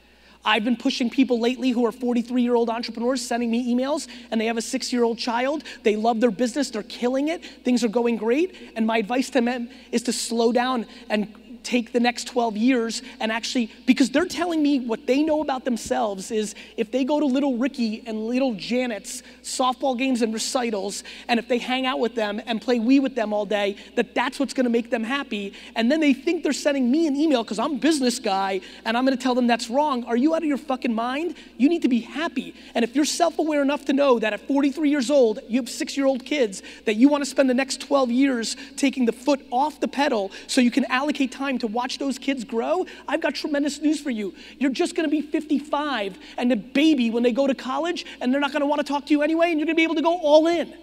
I've 0.45 0.63
been 0.63 0.77
pushing 0.77 1.09
people 1.09 1.39
lately 1.39 1.71
who 1.71 1.85
are 1.85 1.91
43 1.91 2.41
year 2.41 2.55
old 2.55 2.69
entrepreneurs 2.69 3.21
sending 3.21 3.51
me 3.51 3.73
emails 3.73 4.07
and 4.31 4.39
they 4.39 4.45
have 4.45 4.57
a 4.57 4.61
six 4.61 4.93
year 4.93 5.03
old 5.03 5.17
child. 5.17 5.63
They 5.83 5.95
love 5.95 6.21
their 6.21 6.31
business, 6.31 6.69
they're 6.69 6.83
killing 6.83 7.27
it, 7.27 7.43
things 7.63 7.83
are 7.83 7.89
going 7.89 8.17
great. 8.17 8.73
And 8.75 8.87
my 8.87 8.97
advice 8.97 9.29
to 9.31 9.41
them 9.41 9.69
is 9.91 10.03
to 10.03 10.13
slow 10.13 10.51
down 10.51 10.85
and 11.09 11.33
take 11.63 11.91
the 11.91 11.99
next 11.99 12.25
12 12.25 12.57
years 12.57 13.01
and 13.19 13.31
actually, 13.31 13.71
because 13.85 14.09
they're 14.09 14.25
telling 14.25 14.61
me 14.61 14.79
what 14.79 15.05
they 15.05 15.23
know 15.23 15.41
about 15.41 15.65
themselves 15.65 16.31
is 16.31 16.55
if 16.77 16.91
they 16.91 17.03
go 17.03 17.19
to 17.19 17.25
little 17.25 17.57
Ricky 17.57 18.03
and 18.05 18.27
little 18.27 18.53
Janet's 18.53 19.23
softball 19.43 19.97
games 19.97 20.21
and 20.21 20.33
recitals, 20.33 21.03
and 21.27 21.39
if 21.39 21.47
they 21.47 21.57
hang 21.57 21.85
out 21.85 21.99
with 21.99 22.15
them 22.15 22.41
and 22.45 22.61
play 22.61 22.79
Wii 22.79 23.01
with 23.01 23.15
them 23.15 23.33
all 23.33 23.45
day, 23.45 23.75
that 23.95 24.15
that's 24.15 24.39
what's 24.39 24.53
gonna 24.53 24.69
make 24.69 24.89
them 24.89 25.03
happy. 25.03 25.53
And 25.75 25.91
then 25.91 25.99
they 25.99 26.13
think 26.13 26.43
they're 26.43 26.53
sending 26.53 26.89
me 26.89 27.07
an 27.07 27.15
email 27.15 27.43
because 27.43 27.59
I'm 27.59 27.77
business 27.77 28.19
guy 28.19 28.61
and 28.85 28.97
I'm 28.97 29.05
gonna 29.05 29.17
tell 29.17 29.35
them 29.35 29.47
that's 29.47 29.69
wrong. 29.69 30.03
Are 30.05 30.17
you 30.17 30.35
out 30.35 30.41
of 30.43 30.47
your 30.47 30.57
fucking 30.57 30.93
mind? 30.93 31.35
You 31.57 31.69
need 31.69 31.81
to 31.81 31.89
be 31.89 31.99
happy. 31.99 32.53
And 32.75 32.83
if 32.83 32.95
you're 32.95 33.05
self 33.05 33.39
aware 33.39 33.61
enough 33.61 33.85
to 33.85 33.93
know 33.93 34.19
that 34.19 34.33
at 34.33 34.47
43 34.47 34.89
years 34.89 35.09
old, 35.09 35.39
you 35.47 35.59
have 35.59 35.69
six 35.69 35.97
year 35.97 36.05
old 36.05 36.25
kids, 36.25 36.61
that 36.85 36.95
you 36.95 37.09
wanna 37.09 37.25
spend 37.25 37.49
the 37.49 37.53
next 37.53 37.81
12 37.81 38.11
years 38.11 38.55
taking 38.75 39.05
the 39.05 39.11
foot 39.11 39.45
off 39.51 39.79
the 39.79 39.87
pedal 39.87 40.31
so 40.47 40.61
you 40.61 40.71
can 40.71 40.85
allocate 40.85 41.31
time 41.31 41.48
to 41.57 41.67
watch 41.67 41.97
those 41.97 42.17
kids 42.19 42.43
grow, 42.43 42.85
I've 43.07 43.21
got 43.21 43.35
tremendous 43.35 43.81
news 43.81 43.99
for 43.99 44.11
you. 44.11 44.35
You're 44.59 44.69
just 44.69 44.95
gonna 44.95 45.09
be 45.09 45.21
55 45.21 46.17
and 46.37 46.51
a 46.51 46.55
baby 46.55 47.09
when 47.09 47.23
they 47.23 47.31
go 47.31 47.47
to 47.47 47.55
college, 47.55 48.05
and 48.21 48.31
they're 48.31 48.39
not 48.39 48.53
gonna 48.53 48.67
wanna 48.67 48.83
talk 48.83 49.07
to 49.07 49.11
you 49.11 49.23
anyway, 49.23 49.49
and 49.49 49.59
you're 49.59 49.65
gonna 49.65 49.75
be 49.75 49.83
able 49.83 49.95
to 49.95 50.01
go 50.01 50.17
all 50.17 50.47
in. 50.47 50.73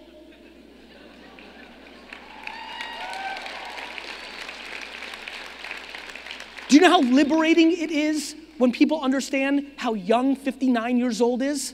Do 6.67 6.75
you 6.75 6.81
know 6.81 6.89
how 6.89 7.01
liberating 7.01 7.71
it 7.71 7.91
is 7.91 8.35
when 8.57 8.73
people 8.73 8.99
understand 9.01 9.71
how 9.77 9.93
young 9.93 10.35
59 10.35 10.97
years 10.97 11.21
old 11.21 11.41
is? 11.41 11.73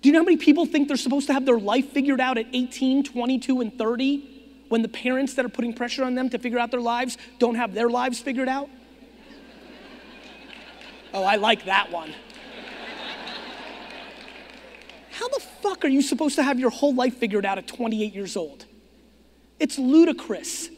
Do 0.00 0.08
you 0.08 0.12
know 0.12 0.20
how 0.20 0.24
many 0.24 0.38
people 0.38 0.64
think 0.64 0.88
they're 0.88 0.96
supposed 0.96 1.26
to 1.26 1.34
have 1.34 1.44
their 1.44 1.58
life 1.58 1.90
figured 1.90 2.20
out 2.20 2.38
at 2.38 2.46
18, 2.52 3.02
22, 3.02 3.60
and 3.60 3.76
30? 3.76 4.37
When 4.68 4.82
the 4.82 4.88
parents 4.88 5.34
that 5.34 5.44
are 5.44 5.50
putting 5.50 5.72
pressure 5.72 6.04
on 6.04 6.14
them 6.14 6.30
to 6.30 6.38
figure 6.38 6.58
out 6.58 6.70
their 6.70 6.80
lives 6.80 7.18
don't 7.38 7.54
have 7.54 7.74
their 7.74 7.88
lives 7.88 8.20
figured 8.20 8.48
out? 8.48 8.68
Oh, 11.12 11.24
I 11.24 11.36
like 11.36 11.64
that 11.64 11.90
one. 11.90 12.14
How 15.12 15.28
the 15.28 15.40
fuck 15.40 15.84
are 15.84 15.88
you 15.88 16.02
supposed 16.02 16.36
to 16.36 16.42
have 16.42 16.60
your 16.60 16.70
whole 16.70 16.94
life 16.94 17.16
figured 17.16 17.44
out 17.44 17.58
at 17.58 17.66
28 17.66 18.14
years 18.14 18.36
old? 18.36 18.66
It's 19.58 19.78
ludicrous. 19.78 20.68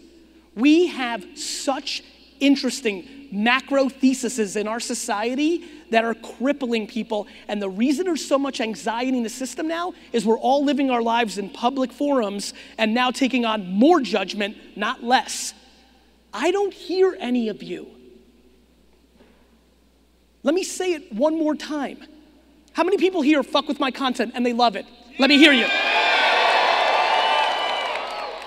We 0.54 0.86
have 0.86 1.24
such 1.36 2.02
interesting 2.38 3.19
macro 3.30 3.88
theses 3.88 4.56
in 4.56 4.66
our 4.66 4.80
society 4.80 5.64
that 5.90 6.04
are 6.04 6.14
crippling 6.14 6.86
people. 6.86 7.26
And 7.48 7.60
the 7.60 7.68
reason 7.68 8.04
there's 8.04 8.24
so 8.24 8.38
much 8.38 8.60
anxiety 8.60 9.16
in 9.16 9.22
the 9.22 9.28
system 9.28 9.68
now 9.68 9.94
is 10.12 10.24
we're 10.24 10.38
all 10.38 10.64
living 10.64 10.90
our 10.90 11.02
lives 11.02 11.38
in 11.38 11.50
public 11.50 11.92
forums 11.92 12.54
and 12.78 12.94
now 12.94 13.10
taking 13.10 13.44
on 13.44 13.70
more 13.70 14.00
judgment, 14.00 14.56
not 14.76 15.02
less. 15.02 15.54
I 16.32 16.50
don't 16.50 16.72
hear 16.72 17.16
any 17.20 17.48
of 17.48 17.62
you. 17.62 17.88
Let 20.42 20.54
me 20.54 20.64
say 20.64 20.94
it 20.94 21.12
one 21.12 21.36
more 21.36 21.54
time. 21.54 21.98
How 22.72 22.84
many 22.84 22.96
people 22.96 23.20
here 23.20 23.42
fuck 23.42 23.68
with 23.68 23.80
my 23.80 23.90
content 23.90 24.32
and 24.34 24.46
they 24.46 24.52
love 24.52 24.76
it? 24.76 24.86
Let 25.18 25.28
me 25.28 25.36
hear 25.36 25.52
you. 25.52 25.66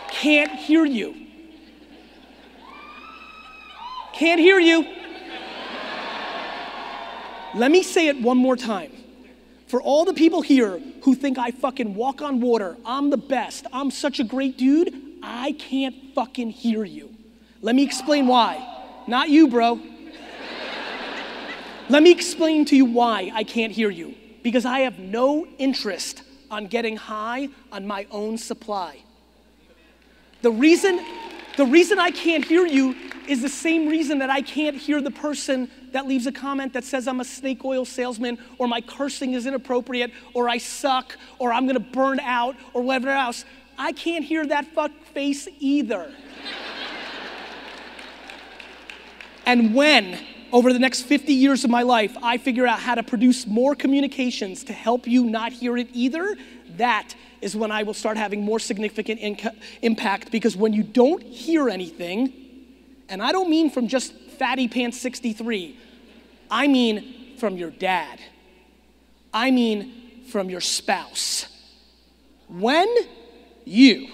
Can't 0.09 0.51
hear 0.51 0.85
you. 0.85 1.22
Can't 4.23 4.39
hear 4.39 4.57
you. 4.57 4.87
Let 7.55 7.71
me 7.71 7.83
say 7.83 8.07
it 8.07 8.21
one 8.21 8.37
more 8.37 8.55
time. 8.55 8.89
For 9.67 9.81
all 9.81 10.05
the 10.05 10.13
people 10.13 10.41
here 10.41 10.79
who 11.01 11.13
think 11.13 11.37
I 11.37 11.51
fucking 11.51 11.93
walk 11.93 12.21
on 12.21 12.39
water, 12.39 12.77
I'm 12.85 13.09
the 13.09 13.17
best, 13.17 13.67
I'm 13.73 13.91
such 13.91 14.21
a 14.21 14.23
great 14.23 14.57
dude, 14.57 14.93
I 15.21 15.51
can't 15.51 16.15
fucking 16.15 16.51
hear 16.51 16.85
you. 16.85 17.13
Let 17.61 17.75
me 17.75 17.83
explain 17.83 18.25
why. 18.25 18.65
Not 19.07 19.27
you, 19.27 19.49
bro. 19.49 19.77
Let 21.89 22.01
me 22.01 22.09
explain 22.09 22.63
to 22.67 22.77
you 22.77 22.85
why 22.85 23.29
I 23.33 23.43
can't 23.43 23.73
hear 23.73 23.89
you. 23.89 24.15
Because 24.41 24.63
I 24.63 24.79
have 24.79 24.99
no 24.99 25.45
interest 25.57 26.23
on 26.49 26.67
getting 26.67 26.95
high 26.95 27.49
on 27.73 27.85
my 27.85 28.07
own 28.09 28.37
supply. 28.37 28.99
The 30.43 30.51
reason, 30.51 31.05
the 31.57 31.65
reason 31.65 31.99
I 31.99 32.11
can't 32.11 32.45
hear 32.45 32.65
you 32.65 32.95
is 33.27 33.41
the 33.41 33.49
same 33.49 33.87
reason 33.87 34.19
that 34.19 34.29
I 34.29 34.41
can't 34.41 34.75
hear 34.75 35.01
the 35.01 35.11
person 35.11 35.69
that 35.91 36.07
leaves 36.07 36.27
a 36.27 36.31
comment 36.31 36.73
that 36.73 36.83
says 36.83 37.07
I'm 37.07 37.19
a 37.19 37.25
snake 37.25 37.63
oil 37.63 37.85
salesman 37.85 38.37
or 38.57 38.67
my 38.67 38.81
cursing 38.81 39.33
is 39.33 39.45
inappropriate 39.45 40.11
or 40.33 40.49
I 40.49 40.57
suck 40.57 41.17
or 41.39 41.53
I'm 41.53 41.67
gonna 41.67 41.79
burn 41.79 42.19
out 42.19 42.55
or 42.73 42.81
whatever 42.81 43.09
else. 43.09 43.45
I 43.77 43.91
can't 43.91 44.23
hear 44.23 44.45
that 44.47 44.65
fuck 44.67 44.91
face 45.13 45.47
either. 45.59 46.07
and 49.45 49.73
when, 49.73 50.19
over 50.51 50.71
the 50.71 50.79
next 50.79 51.03
50 51.03 51.33
years 51.33 51.63
of 51.63 51.69
my 51.69 51.81
life, 51.81 52.15
I 52.21 52.37
figure 52.37 52.67
out 52.67 52.79
how 52.79 52.95
to 52.95 53.03
produce 53.03 53.47
more 53.47 53.75
communications 53.75 54.63
to 54.65 54.73
help 54.73 55.07
you 55.07 55.25
not 55.25 55.51
hear 55.51 55.77
it 55.77 55.89
either, 55.93 56.35
that 56.77 57.15
is 57.41 57.55
when 57.55 57.71
I 57.71 57.83
will 57.83 57.93
start 57.93 58.17
having 58.17 58.43
more 58.43 58.59
significant 58.59 59.19
impact 59.81 60.31
because 60.31 60.55
when 60.55 60.73
you 60.73 60.83
don't 60.83 61.21
hear 61.21 61.69
anything, 61.69 62.42
and 63.09 63.21
I 63.21 63.31
don't 63.31 63.49
mean 63.49 63.69
from 63.69 63.87
just 63.87 64.13
Fatty 64.37 64.67
Pants 64.67 64.99
63, 64.99 65.77
I 66.49 66.67
mean 66.67 67.37
from 67.37 67.57
your 67.57 67.71
dad. 67.71 68.19
I 69.33 69.51
mean 69.51 70.23
from 70.29 70.49
your 70.49 70.61
spouse. 70.61 71.47
When 72.47 72.87
you, 73.65 74.07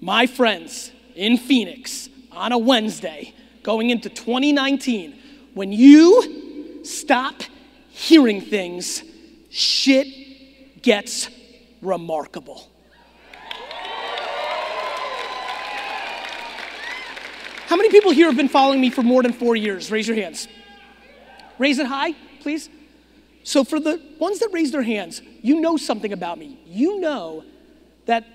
my 0.00 0.26
friends 0.26 0.92
in 1.14 1.36
Phoenix, 1.36 2.08
on 2.32 2.52
a 2.52 2.58
Wednesday, 2.58 3.34
going 3.62 3.90
into 3.90 4.08
2019, 4.08 5.18
when 5.54 5.72
you 5.72 6.84
stop 6.84 7.42
hearing 7.90 8.40
things, 8.40 9.02
shit 9.50 10.82
gets 10.82 11.28
remarkable. 11.82 12.69
How 17.70 17.76
many 17.76 17.88
people 17.88 18.10
here 18.10 18.26
have 18.26 18.36
been 18.36 18.48
following 18.48 18.80
me 18.80 18.90
for 18.90 19.04
more 19.04 19.22
than 19.22 19.32
four 19.32 19.54
years? 19.54 19.92
Raise 19.92 20.08
your 20.08 20.16
hands. 20.16 20.48
Raise 21.56 21.78
it 21.78 21.86
high, 21.86 22.14
please. 22.40 22.68
So, 23.44 23.62
for 23.62 23.78
the 23.78 24.02
ones 24.18 24.40
that 24.40 24.48
raise 24.50 24.72
their 24.72 24.82
hands, 24.82 25.22
you 25.40 25.60
know 25.60 25.76
something 25.76 26.12
about 26.12 26.36
me. 26.36 26.58
You 26.66 26.98
know 26.98 27.44
that 28.06 28.26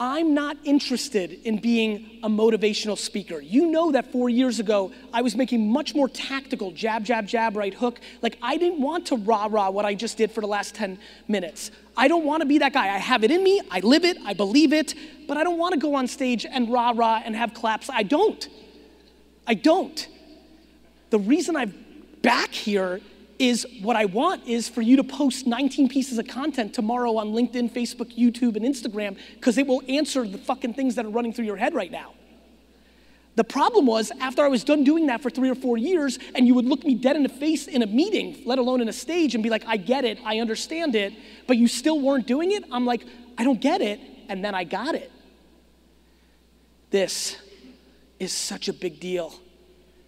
I'm 0.00 0.34
not 0.34 0.56
interested 0.64 1.38
in 1.44 1.58
being 1.58 2.18
a 2.24 2.28
motivational 2.28 2.98
speaker. 2.98 3.40
You 3.40 3.70
know 3.70 3.92
that 3.92 4.10
four 4.10 4.28
years 4.28 4.58
ago, 4.58 4.90
I 5.12 5.22
was 5.22 5.36
making 5.36 5.70
much 5.70 5.94
more 5.94 6.08
tactical 6.08 6.72
jab, 6.72 7.04
jab, 7.04 7.28
jab, 7.28 7.56
right 7.56 7.72
hook. 7.72 8.00
Like, 8.22 8.38
I 8.42 8.56
didn't 8.56 8.82
want 8.82 9.06
to 9.06 9.16
rah 9.18 9.46
rah 9.48 9.70
what 9.70 9.84
I 9.84 9.94
just 9.94 10.16
did 10.16 10.32
for 10.32 10.40
the 10.40 10.48
last 10.48 10.74
10 10.74 10.98
minutes. 11.28 11.70
I 11.96 12.08
don't 12.08 12.24
want 12.24 12.40
to 12.40 12.46
be 12.46 12.58
that 12.58 12.72
guy. 12.72 12.92
I 12.92 12.98
have 12.98 13.22
it 13.22 13.30
in 13.30 13.44
me, 13.44 13.60
I 13.70 13.78
live 13.78 14.04
it, 14.04 14.16
I 14.24 14.34
believe 14.34 14.72
it, 14.72 14.96
but 15.28 15.36
I 15.36 15.44
don't 15.44 15.58
want 15.58 15.74
to 15.74 15.78
go 15.78 15.94
on 15.94 16.08
stage 16.08 16.44
and 16.44 16.72
rah 16.72 16.92
rah 16.92 17.22
and 17.24 17.36
have 17.36 17.54
claps. 17.54 17.88
I 17.88 18.02
don't. 18.02 18.48
I 19.50 19.54
don't. 19.54 20.06
The 21.10 21.18
reason 21.18 21.56
I'm 21.56 21.74
back 22.22 22.54
here 22.54 23.00
is 23.40 23.66
what 23.82 23.96
I 23.96 24.04
want 24.04 24.46
is 24.46 24.68
for 24.68 24.80
you 24.80 24.94
to 24.94 25.02
post 25.02 25.44
19 25.44 25.88
pieces 25.88 26.18
of 26.18 26.28
content 26.28 26.72
tomorrow 26.72 27.16
on 27.16 27.32
LinkedIn, 27.32 27.72
Facebook, 27.72 28.16
YouTube, 28.16 28.54
and 28.54 28.64
Instagram 28.64 29.18
because 29.34 29.58
it 29.58 29.66
will 29.66 29.82
answer 29.88 30.24
the 30.24 30.38
fucking 30.38 30.74
things 30.74 30.94
that 30.94 31.04
are 31.04 31.10
running 31.10 31.32
through 31.32 31.46
your 31.46 31.56
head 31.56 31.74
right 31.74 31.90
now. 31.90 32.14
The 33.34 33.42
problem 33.42 33.86
was, 33.86 34.12
after 34.20 34.44
I 34.44 34.48
was 34.48 34.62
done 34.62 34.84
doing 34.84 35.08
that 35.08 35.20
for 35.20 35.30
three 35.30 35.50
or 35.50 35.56
four 35.56 35.76
years, 35.76 36.20
and 36.36 36.46
you 36.46 36.54
would 36.54 36.66
look 36.66 36.84
me 36.84 36.94
dead 36.94 37.16
in 37.16 37.24
the 37.24 37.28
face 37.28 37.66
in 37.66 37.82
a 37.82 37.86
meeting, 37.88 38.42
let 38.46 38.60
alone 38.60 38.80
in 38.80 38.88
a 38.88 38.92
stage, 38.92 39.34
and 39.34 39.42
be 39.42 39.50
like, 39.50 39.64
I 39.66 39.78
get 39.78 40.04
it, 40.04 40.20
I 40.24 40.38
understand 40.38 40.94
it, 40.94 41.12
but 41.48 41.56
you 41.56 41.66
still 41.66 42.00
weren't 42.00 42.28
doing 42.28 42.52
it, 42.52 42.62
I'm 42.70 42.86
like, 42.86 43.04
I 43.36 43.42
don't 43.42 43.60
get 43.60 43.80
it, 43.80 43.98
and 44.28 44.44
then 44.44 44.54
I 44.54 44.62
got 44.62 44.94
it. 44.94 45.10
This 46.90 47.36
is 48.20 48.32
such 48.32 48.68
a 48.68 48.72
big 48.72 49.00
deal. 49.00 49.34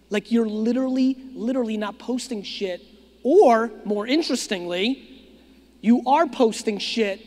Like 0.09 0.31
you're 0.31 0.47
literally, 0.47 1.17
literally 1.33 1.75
not 1.75 1.99
posting 1.99 2.43
shit. 2.43 2.81
Or, 3.23 3.71
more 3.83 4.05
interestingly, 4.05 5.09
you 5.81 6.03
are 6.05 6.27
posting 6.27 6.77
shit 6.77 7.21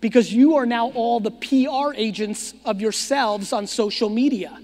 because 0.00 0.32
you 0.32 0.56
are 0.56 0.66
now 0.66 0.90
all 0.90 1.20
the 1.20 1.30
PR 1.30 1.94
agents 1.94 2.54
of 2.64 2.80
yourselves 2.80 3.52
on 3.52 3.66
social 3.66 4.08
media. 4.08 4.58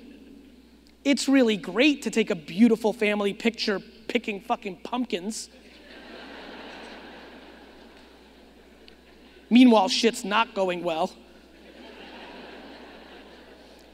It's 1.05 1.29
really 1.29 1.57
great 1.57 2.03
to 2.03 2.11
take 2.11 2.31
a 2.31 2.35
beautiful 2.35 2.93
family 2.93 3.33
picture 3.33 3.81
picking 4.09 4.41
fucking 4.41 4.79
pumpkins. 4.79 5.49
Meanwhile, 9.49 9.89
shit's 9.89 10.25
not 10.25 10.55
going 10.55 10.83
well. 10.83 11.13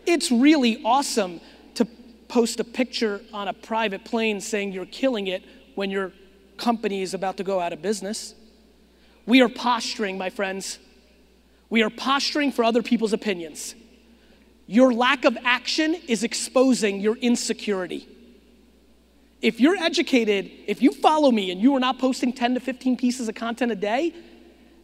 It's 0.06 0.30
really 0.30 0.82
awesome 0.84 1.40
to 1.74 1.86
post 2.28 2.60
a 2.60 2.64
picture 2.64 3.20
on 3.32 3.48
a 3.48 3.52
private 3.52 4.04
plane 4.04 4.40
saying 4.40 4.72
you're 4.72 4.86
killing 4.86 5.26
it 5.26 5.42
when 5.74 5.90
your 5.90 6.12
company 6.56 7.02
is 7.02 7.14
about 7.14 7.36
to 7.38 7.44
go 7.44 7.60
out 7.60 7.72
of 7.72 7.82
business. 7.82 8.34
We 9.26 9.40
are 9.42 9.48
posturing, 9.48 10.18
my 10.18 10.30
friends. 10.30 10.78
We 11.70 11.82
are 11.82 11.90
posturing 11.90 12.52
for 12.52 12.64
other 12.64 12.82
people's 12.82 13.12
opinions. 13.12 13.74
Your 14.66 14.92
lack 14.92 15.24
of 15.24 15.36
action 15.44 15.94
is 15.94 16.24
exposing 16.24 17.00
your 17.00 17.16
insecurity. 17.16 18.08
if 19.42 19.58
you're 19.58 19.76
educated, 19.76 20.50
if 20.68 20.80
you 20.80 20.92
follow 20.92 21.30
me 21.30 21.50
and 21.50 21.60
you 21.60 21.74
are 21.74 21.80
not 21.80 21.98
posting 21.98 22.32
10 22.32 22.54
to 22.54 22.60
15 22.60 22.96
pieces 22.96 23.28
of 23.28 23.34
content 23.34 23.72
a 23.72 23.76
day, 23.76 24.14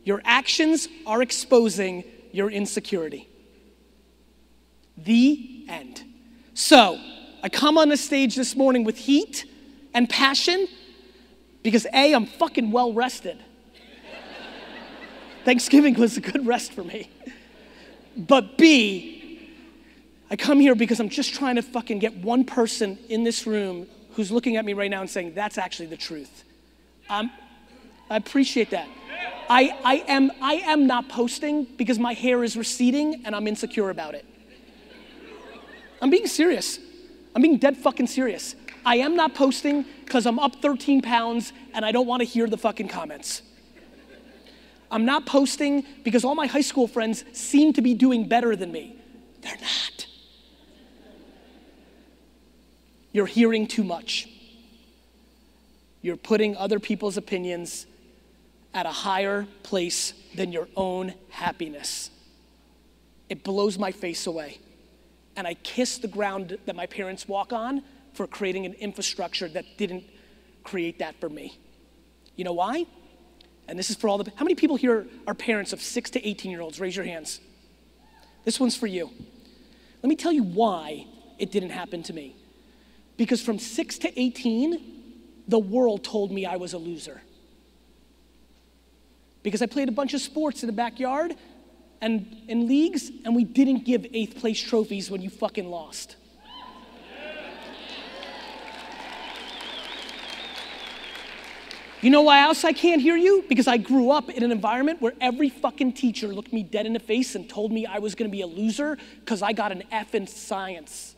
your 0.03 0.21
actions 0.25 0.89
are 1.07 1.23
exposing 1.23 2.03
your 2.33 2.51
insecurity. 2.51 3.29
The 5.05 5.65
end. 5.69 6.03
So, 6.55 6.99
I 7.43 7.49
come 7.49 7.79
on 7.79 7.89
the 7.89 7.97
stage 7.97 8.35
this 8.35 8.57
morning 8.57 8.85
with 8.85 8.99
heat 8.99 9.45
and 9.95 10.09
passion 10.09 10.67
because 11.63 11.87
A, 11.93 12.15
I'm 12.15 12.27
fucking 12.27 12.71
well 12.71 12.93
rested. 12.93 13.39
Thanksgiving 15.45 15.95
was 15.95 16.17
a 16.17 16.21
good 16.21 16.47
rest 16.47 16.73
for 16.73 16.85
me. 16.85 17.11
But 18.17 18.59
B, 18.59 19.49
I 20.31 20.37
come 20.37 20.61
here 20.61 20.75
because 20.75 21.01
I'm 21.01 21.09
just 21.09 21.35
trying 21.35 21.57
to 21.57 21.63
fucking 21.63 22.01
get 22.01 22.17
one 22.17 22.45
person 22.45 22.99
in 23.09 23.25
this 23.25 23.47
room 23.47 23.87
who's 24.13 24.31
looking 24.31 24.57
at 24.57 24.65
me 24.65 24.75
right 24.75 24.91
now 24.91 25.01
and 25.01 25.09
saying, 25.09 25.35
that's 25.35 25.57
actually 25.57 25.87
the 25.87 25.97
truth. 25.97 26.45
Um, 27.09 27.31
I 28.11 28.17
appreciate 28.17 28.71
that. 28.71 28.89
I, 29.49 29.75
I, 29.85 30.05
am, 30.09 30.31
I 30.43 30.55
am 30.55 30.87
not 30.87 31.09
posting 31.09 31.65
because 31.65 31.99
my 31.99 32.13
hair 32.13 32.45
is 32.45 32.57
receding 32.57 33.23
and 33.25 33.35
I'm 33.35 33.47
insecure 33.47 33.91
about 33.91 34.15
it. 34.15 34.27
I'm 36.01 36.11
being 36.11 36.27
serious. 36.27 36.79
I'm 37.35 37.43
being 37.43 37.59
dead 37.59 37.77
fucking 37.77 38.07
serious. 38.07 38.55
I 38.85 38.97
am 38.97 39.17
not 39.17 39.35
posting 39.35 39.85
because 40.05 40.27
I'm 40.27 40.39
up 40.39 40.63
13 40.63 41.03
pounds 41.03 41.53
and 41.75 41.85
I 41.85 41.93
don't 41.93 42.07
want 42.07 42.21
to 42.21 42.25
hear 42.25 42.47
the 42.47 42.57
fucking 42.57 42.89
comments. 42.89 43.43
I'm 44.91 45.05
not 45.05 45.27
posting 45.27 45.85
because 46.03 46.25
all 46.25 46.35
my 46.35 46.47
high 46.47 46.63
school 46.63 46.87
friends 46.87 47.25
seem 47.33 47.73
to 47.75 47.83
be 47.83 47.95
doing 47.95 48.27
better 48.27 48.57
than 48.57 48.73
me. 48.73 48.97
They're 49.43 49.59
not. 49.61 50.07
You're 53.13 53.27
hearing 53.27 53.67
too 53.67 53.85
much. 53.85 54.29
You're 56.01 56.17
putting 56.17 56.57
other 56.57 56.79
people's 56.79 57.17
opinions 57.17 57.87
at 58.73 58.87
a 58.87 58.91
higher 58.91 59.47
place 59.63 60.15
than 60.35 60.53
your 60.53 60.69
own 60.77 61.15
happiness. 61.31 62.11
It 63.29 63.45
blows 63.45 63.79
my 63.79 63.93
face 63.93 64.27
away. 64.27 64.59
And 65.39 65.47
I 65.47 65.55
kiss 65.55 65.99
the 65.99 66.09
ground 66.09 66.59
that 66.67 66.75
my 66.75 66.87
parents 66.87 67.29
walk 67.29 67.53
on 67.53 67.85
for 68.13 68.27
creating 68.27 68.67
an 68.67 68.73
infrastructure 68.75 69.49
that 69.51 69.65
didn't 69.79 70.03
create 70.65 70.99
that 70.99 71.15
for 71.21 71.29
me. 71.29 71.57
You 72.35 72.43
know 72.43 72.55
why? 72.55 72.87
And 73.69 73.79
this 73.79 73.89
is 73.89 73.95
for 73.95 74.09
all 74.09 74.19
the, 74.19 74.33
how 74.35 74.45
many 74.45 74.57
people 74.57 74.75
here 74.75 75.07
are 75.29 75.35
parents 75.35 75.73
of 75.73 75.81
six 75.81 76.11
to 76.11 76.29
18 76.29 76.51
year 76.51 76.61
olds? 76.61 76.81
Raise 76.81 76.97
your 76.97 77.05
hands. 77.05 77.39
This 78.45 78.59
one's 78.59 78.75
for 78.75 78.89
you. 78.89 79.13
Let 80.03 80.09
me 80.09 80.17
tell 80.17 80.33
you 80.33 80.43
why 80.43 81.07
it 81.39 81.53
didn't 81.53 81.71
happen 81.71 82.03
to 82.03 82.13
me. 82.13 82.35
Because 83.17 83.41
from 83.41 83.61
six 83.61 83.97
to 83.99 84.21
18, 84.21 84.83
the 85.47 85.59
world 85.61 86.03
told 86.03 86.33
me 86.33 86.47
I 86.47 86.57
was 86.57 86.73
a 86.73 86.79
loser. 86.79 87.23
Because 89.45 89.63
I 89.63 89.67
played 89.67 89.89
a 89.89 89.93
bunch 89.93 90.15
of 90.15 90.21
sports 90.21 90.65
in 90.65 90.67
the 90.67 90.73
backyard 90.73 91.37
and 92.01 92.43
in 92.49 92.69
leagues, 92.69 93.11
and 93.25 93.35
we 93.35 93.45
didn't 93.45 93.85
give 93.85 94.07
eighth 94.13 94.39
place 94.39 94.61
trophies 94.61 95.11
when 95.11 95.21
you 95.21 95.31
fucking 95.31 95.69
lost. 95.69 96.17
You 102.01 102.11
know 102.11 102.23
why 102.23 102.43
else 102.43 102.65
I 102.65 102.73
can't 102.73 103.03
hear 103.03 103.17
you? 103.17 103.45
Because 103.49 103.67
I 103.67 103.77
grew 103.77 104.13
up 104.13 104.31
in 104.31 104.45
an 104.45 104.53
environment 104.53 105.03
where 105.03 105.15
every 105.21 105.49
fucking 105.49 105.95
teacher 105.95 106.29
looked 106.29 106.53
me 106.53 106.63
dead 106.63 106.87
in 106.87 106.93
the 106.93 107.01
face 107.01 107.35
and 107.35 107.49
told 107.49 107.73
me 107.73 107.87
I 107.87 107.99
was 107.99 108.15
gonna 108.15 108.31
be 108.31 108.43
a 108.43 108.47
loser 108.47 108.97
because 109.19 109.43
I 109.43 109.53
got 109.53 109.73
an 109.73 109.83
F 109.91 110.15
in 110.15 110.29
science. 110.29 111.17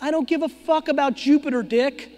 I 0.00 0.12
don't 0.12 0.28
give 0.28 0.42
a 0.42 0.48
fuck 0.48 0.86
about 0.86 1.16
Jupiter, 1.16 1.64
Dick. 1.64 2.17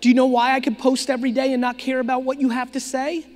Do 0.00 0.08
you 0.08 0.14
know 0.14 0.26
why 0.26 0.54
I 0.54 0.60
could 0.60 0.78
post 0.78 1.10
every 1.10 1.30
day 1.30 1.52
and 1.52 1.60
not 1.60 1.76
care 1.76 2.00
about 2.00 2.22
what 2.22 2.40
you 2.40 2.48
have 2.48 2.72
to 2.72 2.80
say? 2.80 3.26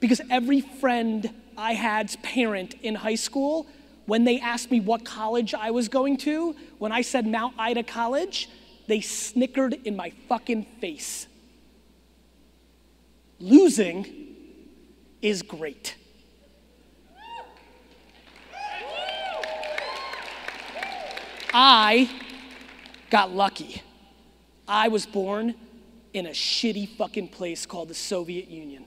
Because 0.00 0.20
every 0.30 0.60
friend 0.60 1.28
I 1.56 1.74
had's 1.74 2.16
parent 2.16 2.74
in 2.82 2.94
high 2.94 3.16
school, 3.16 3.66
when 4.06 4.24
they 4.24 4.40
asked 4.40 4.70
me 4.70 4.80
what 4.80 5.04
college 5.04 5.52
I 5.52 5.70
was 5.70 5.88
going 5.88 6.16
to, 6.18 6.56
when 6.78 6.92
I 6.92 7.02
said 7.02 7.26
Mount 7.26 7.54
Ida 7.58 7.82
College, 7.82 8.48
they 8.86 9.02
snickered 9.02 9.74
in 9.84 9.96
my 9.96 10.12
fucking 10.28 10.64
face. 10.80 11.26
Losing 13.38 14.34
is 15.20 15.42
great. 15.42 15.94
I 21.52 22.10
got 23.10 23.30
lucky. 23.30 23.82
I 24.66 24.88
was 24.88 25.04
born 25.06 25.54
in 26.12 26.26
a 26.26 26.30
shitty 26.30 26.88
fucking 26.96 27.28
place 27.28 27.66
called 27.66 27.88
the 27.88 27.94
Soviet 27.94 28.48
Union. 28.48 28.84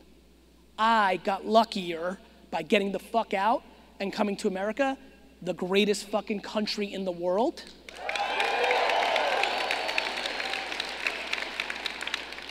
I 0.78 1.18
got 1.24 1.46
luckier 1.46 2.18
by 2.50 2.64
getting 2.64 2.92
the 2.92 3.00
fuck 3.00 3.34
out 3.34 3.64
and 4.00 4.12
coming 4.12 4.36
to 4.38 4.48
America, 4.48 4.98
the 5.42 5.54
greatest 5.54 6.08
fucking 6.10 6.42
country 6.42 6.94
in 6.94 7.06
the 7.06 7.12
world. 7.12 7.64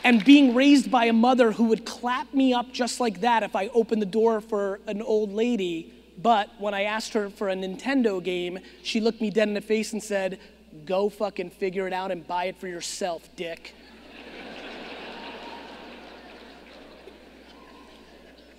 and 0.03 0.23
being 0.25 0.55
raised 0.55 0.89
by 0.89 1.05
a 1.05 1.13
mother 1.13 1.51
who 1.51 1.65
would 1.65 1.85
clap 1.85 2.33
me 2.33 2.53
up 2.53 2.71
just 2.71 2.99
like 2.99 3.21
that 3.21 3.43
if 3.43 3.55
I 3.55 3.67
opened 3.67 4.01
the 4.01 4.07
door 4.07 4.41
for 4.41 4.79
an 4.87 5.01
old 5.01 5.31
lady. 5.31 5.93
But 6.17 6.49
when 6.59 6.73
I 6.73 6.83
asked 6.83 7.13
her 7.13 7.29
for 7.29 7.49
a 7.49 7.55
Nintendo 7.55 8.23
game, 8.23 8.59
she 8.83 8.99
looked 8.99 9.21
me 9.21 9.29
dead 9.29 9.47
in 9.47 9.53
the 9.53 9.61
face 9.61 9.93
and 9.93 10.01
said, 10.01 10.39
Go 10.85 11.09
fucking 11.09 11.51
figure 11.51 11.85
it 11.85 11.93
out 11.93 12.11
and 12.11 12.25
buy 12.25 12.45
it 12.45 12.57
for 12.57 12.67
yourself, 12.67 13.27
dick. 13.35 13.75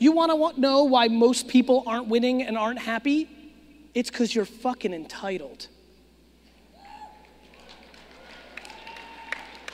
You 0.03 0.11
want 0.11 0.57
to 0.57 0.61
know 0.61 0.83
why 0.83 1.07
most 1.07 1.47
people 1.47 1.85
aren't 1.87 2.09
winning 2.09 2.43
and 2.43 2.59
aren't 2.59 2.81
happy? 2.81 3.31
It's 3.95 4.11
because 4.11 4.35
you're 4.35 4.45
fucking 4.45 4.93
entitled. 4.93 5.69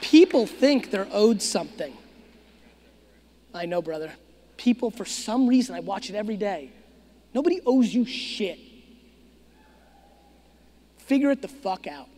People 0.03 0.47
think 0.47 0.91
they're 0.91 1.09
owed 1.13 1.41
something. 1.41 1.97
I 3.55 3.65
know, 3.65 3.81
brother. 3.81 4.13
People, 4.59 4.91
for 4.91 5.07
some 5.07 5.47
reason, 5.47 5.75
I 5.75 5.81
watch 5.81 6.11
it 6.11 6.15
every 6.15 6.37
day. 6.37 6.73
Nobody 7.33 7.63
owes 7.65 7.95
you 7.95 8.05
shit. 8.05 8.59
Figure 10.99 11.31
it 11.31 11.41
the 11.41 11.49
fuck 11.49 11.87
out. 11.87 12.11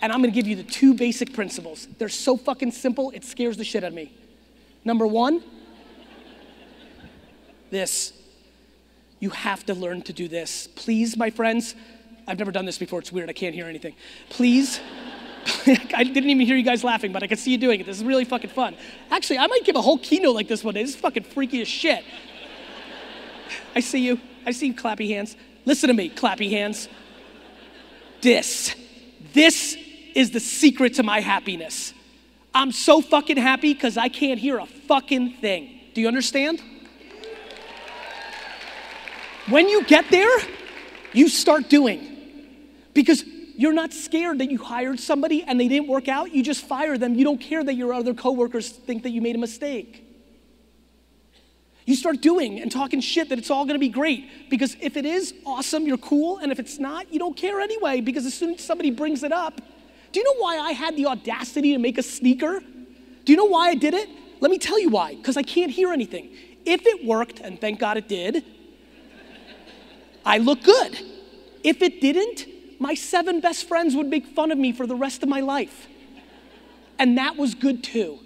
And 0.00 0.10
I'm 0.10 0.22
gonna 0.22 0.32
give 0.32 0.46
you 0.46 0.56
the 0.56 0.62
two 0.62 0.94
basic 0.94 1.34
principles. 1.34 1.88
They're 1.98 2.08
so 2.08 2.38
fucking 2.38 2.72
simple, 2.72 3.10
it 3.10 3.22
scares 3.22 3.58
the 3.58 3.64
shit 3.64 3.84
out 3.84 3.88
of 3.88 3.94
me. 3.94 4.14
Number 4.82 5.06
one, 5.06 5.42
this. 7.70 8.12
You 9.18 9.30
have 9.30 9.64
to 9.66 9.74
learn 9.74 10.02
to 10.02 10.12
do 10.12 10.28
this. 10.28 10.66
Please, 10.66 11.16
my 11.16 11.30
friends, 11.30 11.74
I've 12.26 12.38
never 12.38 12.52
done 12.52 12.64
this 12.64 12.78
before. 12.78 13.00
It's 13.00 13.12
weird. 13.12 13.28
I 13.28 13.32
can't 13.32 13.54
hear 13.54 13.66
anything. 13.66 13.94
Please. 14.28 14.80
I 15.66 16.04
didn't 16.04 16.30
even 16.30 16.46
hear 16.46 16.56
you 16.56 16.62
guys 16.62 16.84
laughing, 16.84 17.12
but 17.12 17.22
I 17.22 17.26
could 17.26 17.38
see 17.38 17.50
you 17.50 17.58
doing 17.58 17.80
it. 17.80 17.86
This 17.86 17.96
is 17.96 18.04
really 18.04 18.24
fucking 18.24 18.50
fun. 18.50 18.76
Actually, 19.10 19.38
I 19.38 19.46
might 19.46 19.64
give 19.64 19.76
a 19.76 19.82
whole 19.82 19.98
keynote 19.98 20.34
like 20.34 20.48
this 20.48 20.62
one 20.62 20.74
day. 20.74 20.82
This 20.82 20.94
is 20.94 21.00
fucking 21.00 21.24
freaky 21.24 21.60
as 21.60 21.68
shit. 21.68 22.04
I 23.74 23.80
see 23.80 24.04
you. 24.04 24.20
I 24.46 24.52
see 24.52 24.68
you, 24.68 24.74
clappy 24.74 25.08
hands. 25.08 25.36
Listen 25.64 25.88
to 25.88 25.94
me, 25.94 26.08
clappy 26.08 26.50
hands. 26.50 26.88
This, 28.20 28.74
this 29.32 29.76
is 30.14 30.30
the 30.30 30.40
secret 30.40 30.94
to 30.94 31.02
my 31.02 31.20
happiness. 31.20 31.94
I'm 32.54 32.72
so 32.72 33.00
fucking 33.00 33.36
happy 33.36 33.74
because 33.74 33.96
I 33.96 34.08
can't 34.08 34.40
hear 34.40 34.58
a 34.58 34.66
fucking 34.66 35.34
thing. 35.34 35.80
Do 35.94 36.00
you 36.00 36.08
understand? 36.08 36.60
When 39.50 39.68
you 39.68 39.84
get 39.84 40.10
there, 40.10 40.38
you 41.12 41.28
start 41.28 41.68
doing. 41.68 42.06
Because 42.94 43.24
you're 43.56 43.72
not 43.72 43.92
scared 43.92 44.38
that 44.38 44.50
you 44.50 44.58
hired 44.58 45.00
somebody 45.00 45.42
and 45.42 45.60
they 45.60 45.68
didn't 45.68 45.88
work 45.88 46.08
out. 46.08 46.32
You 46.32 46.42
just 46.42 46.64
fire 46.64 46.96
them. 46.96 47.14
You 47.14 47.24
don't 47.24 47.40
care 47.40 47.62
that 47.62 47.74
your 47.74 47.92
other 47.92 48.14
coworkers 48.14 48.70
think 48.70 49.02
that 49.02 49.10
you 49.10 49.20
made 49.20 49.34
a 49.34 49.38
mistake. 49.38 50.06
You 51.84 51.96
start 51.96 52.20
doing 52.20 52.60
and 52.60 52.70
talking 52.70 53.00
shit 53.00 53.28
that 53.30 53.38
it's 53.38 53.50
all 53.50 53.66
gonna 53.66 53.80
be 53.80 53.88
great. 53.88 54.48
Because 54.48 54.76
if 54.80 54.96
it 54.96 55.04
is 55.04 55.34
awesome, 55.44 55.86
you're 55.86 55.98
cool. 55.98 56.38
And 56.38 56.52
if 56.52 56.60
it's 56.60 56.78
not, 56.78 57.12
you 57.12 57.18
don't 57.18 57.36
care 57.36 57.60
anyway. 57.60 58.00
Because 58.00 58.26
as 58.26 58.34
soon 58.34 58.54
as 58.54 58.60
somebody 58.60 58.90
brings 58.90 59.24
it 59.24 59.32
up, 59.32 59.60
do 60.12 60.20
you 60.20 60.24
know 60.24 60.40
why 60.40 60.58
I 60.58 60.72
had 60.72 60.96
the 60.96 61.06
audacity 61.06 61.72
to 61.72 61.78
make 61.78 61.98
a 61.98 62.02
sneaker? 62.02 62.60
Do 63.24 63.32
you 63.32 63.36
know 63.36 63.44
why 63.46 63.68
I 63.68 63.74
did 63.74 63.94
it? 63.94 64.08
Let 64.40 64.50
me 64.50 64.58
tell 64.58 64.78
you 64.78 64.90
why. 64.90 65.16
Because 65.16 65.36
I 65.36 65.42
can't 65.42 65.70
hear 65.70 65.92
anything. 65.92 66.30
If 66.64 66.86
it 66.86 67.04
worked, 67.04 67.40
and 67.40 67.60
thank 67.60 67.80
God 67.80 67.96
it 67.96 68.08
did, 68.08 68.44
I 70.24 70.38
look 70.38 70.62
good. 70.62 70.98
If 71.62 71.82
it 71.82 72.00
didn't, 72.00 72.46
my 72.80 72.94
seven 72.94 73.40
best 73.40 73.68
friends 73.68 73.94
would 73.94 74.06
make 74.06 74.26
fun 74.26 74.50
of 74.50 74.58
me 74.58 74.72
for 74.72 74.86
the 74.86 74.96
rest 74.96 75.22
of 75.22 75.28
my 75.28 75.40
life. 75.40 75.86
And 76.98 77.18
that 77.18 77.36
was 77.36 77.54
good 77.54 77.84
too. 77.84 78.18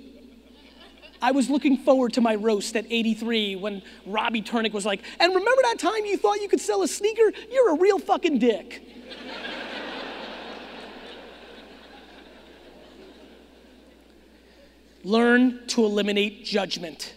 I 1.22 1.32
was 1.32 1.48
looking 1.48 1.78
forward 1.78 2.12
to 2.14 2.20
my 2.20 2.34
roast 2.34 2.76
at 2.76 2.84
83 2.90 3.56
when 3.56 3.82
Robbie 4.04 4.42
Turnick 4.42 4.72
was 4.72 4.84
like, 4.84 5.00
and 5.18 5.34
remember 5.34 5.62
that 5.62 5.78
time 5.78 6.04
you 6.04 6.18
thought 6.18 6.42
you 6.42 6.48
could 6.48 6.60
sell 6.60 6.82
a 6.82 6.88
sneaker? 6.88 7.32
You're 7.50 7.70
a 7.70 7.78
real 7.78 7.98
fucking 7.98 8.40
dick. 8.40 8.82
Learn 15.04 15.66
to 15.68 15.84
eliminate 15.84 16.44
judgment. 16.44 17.14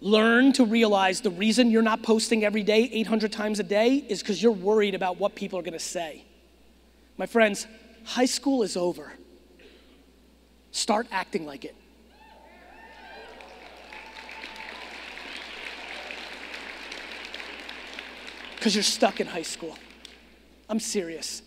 Learn 0.00 0.52
to 0.54 0.64
realize 0.64 1.20
the 1.20 1.30
reason 1.30 1.70
you're 1.70 1.82
not 1.82 2.02
posting 2.02 2.42
every 2.42 2.62
day 2.62 2.88
800 2.92 3.30
times 3.30 3.60
a 3.60 3.62
day 3.62 3.96
is 3.96 4.20
because 4.20 4.42
you're 4.42 4.52
worried 4.52 4.94
about 4.94 5.18
what 5.18 5.34
people 5.34 5.58
are 5.58 5.62
going 5.62 5.74
to 5.74 5.78
say. 5.78 6.24
My 7.18 7.26
friends, 7.26 7.66
high 8.04 8.24
school 8.24 8.62
is 8.62 8.78
over. 8.78 9.12
Start 10.70 11.06
acting 11.10 11.44
like 11.44 11.66
it. 11.66 11.74
Because 18.56 18.74
you're 18.74 18.82
stuck 18.82 19.20
in 19.20 19.26
high 19.26 19.42
school. 19.42 19.76
I'm 20.68 20.80
serious. 20.80 21.42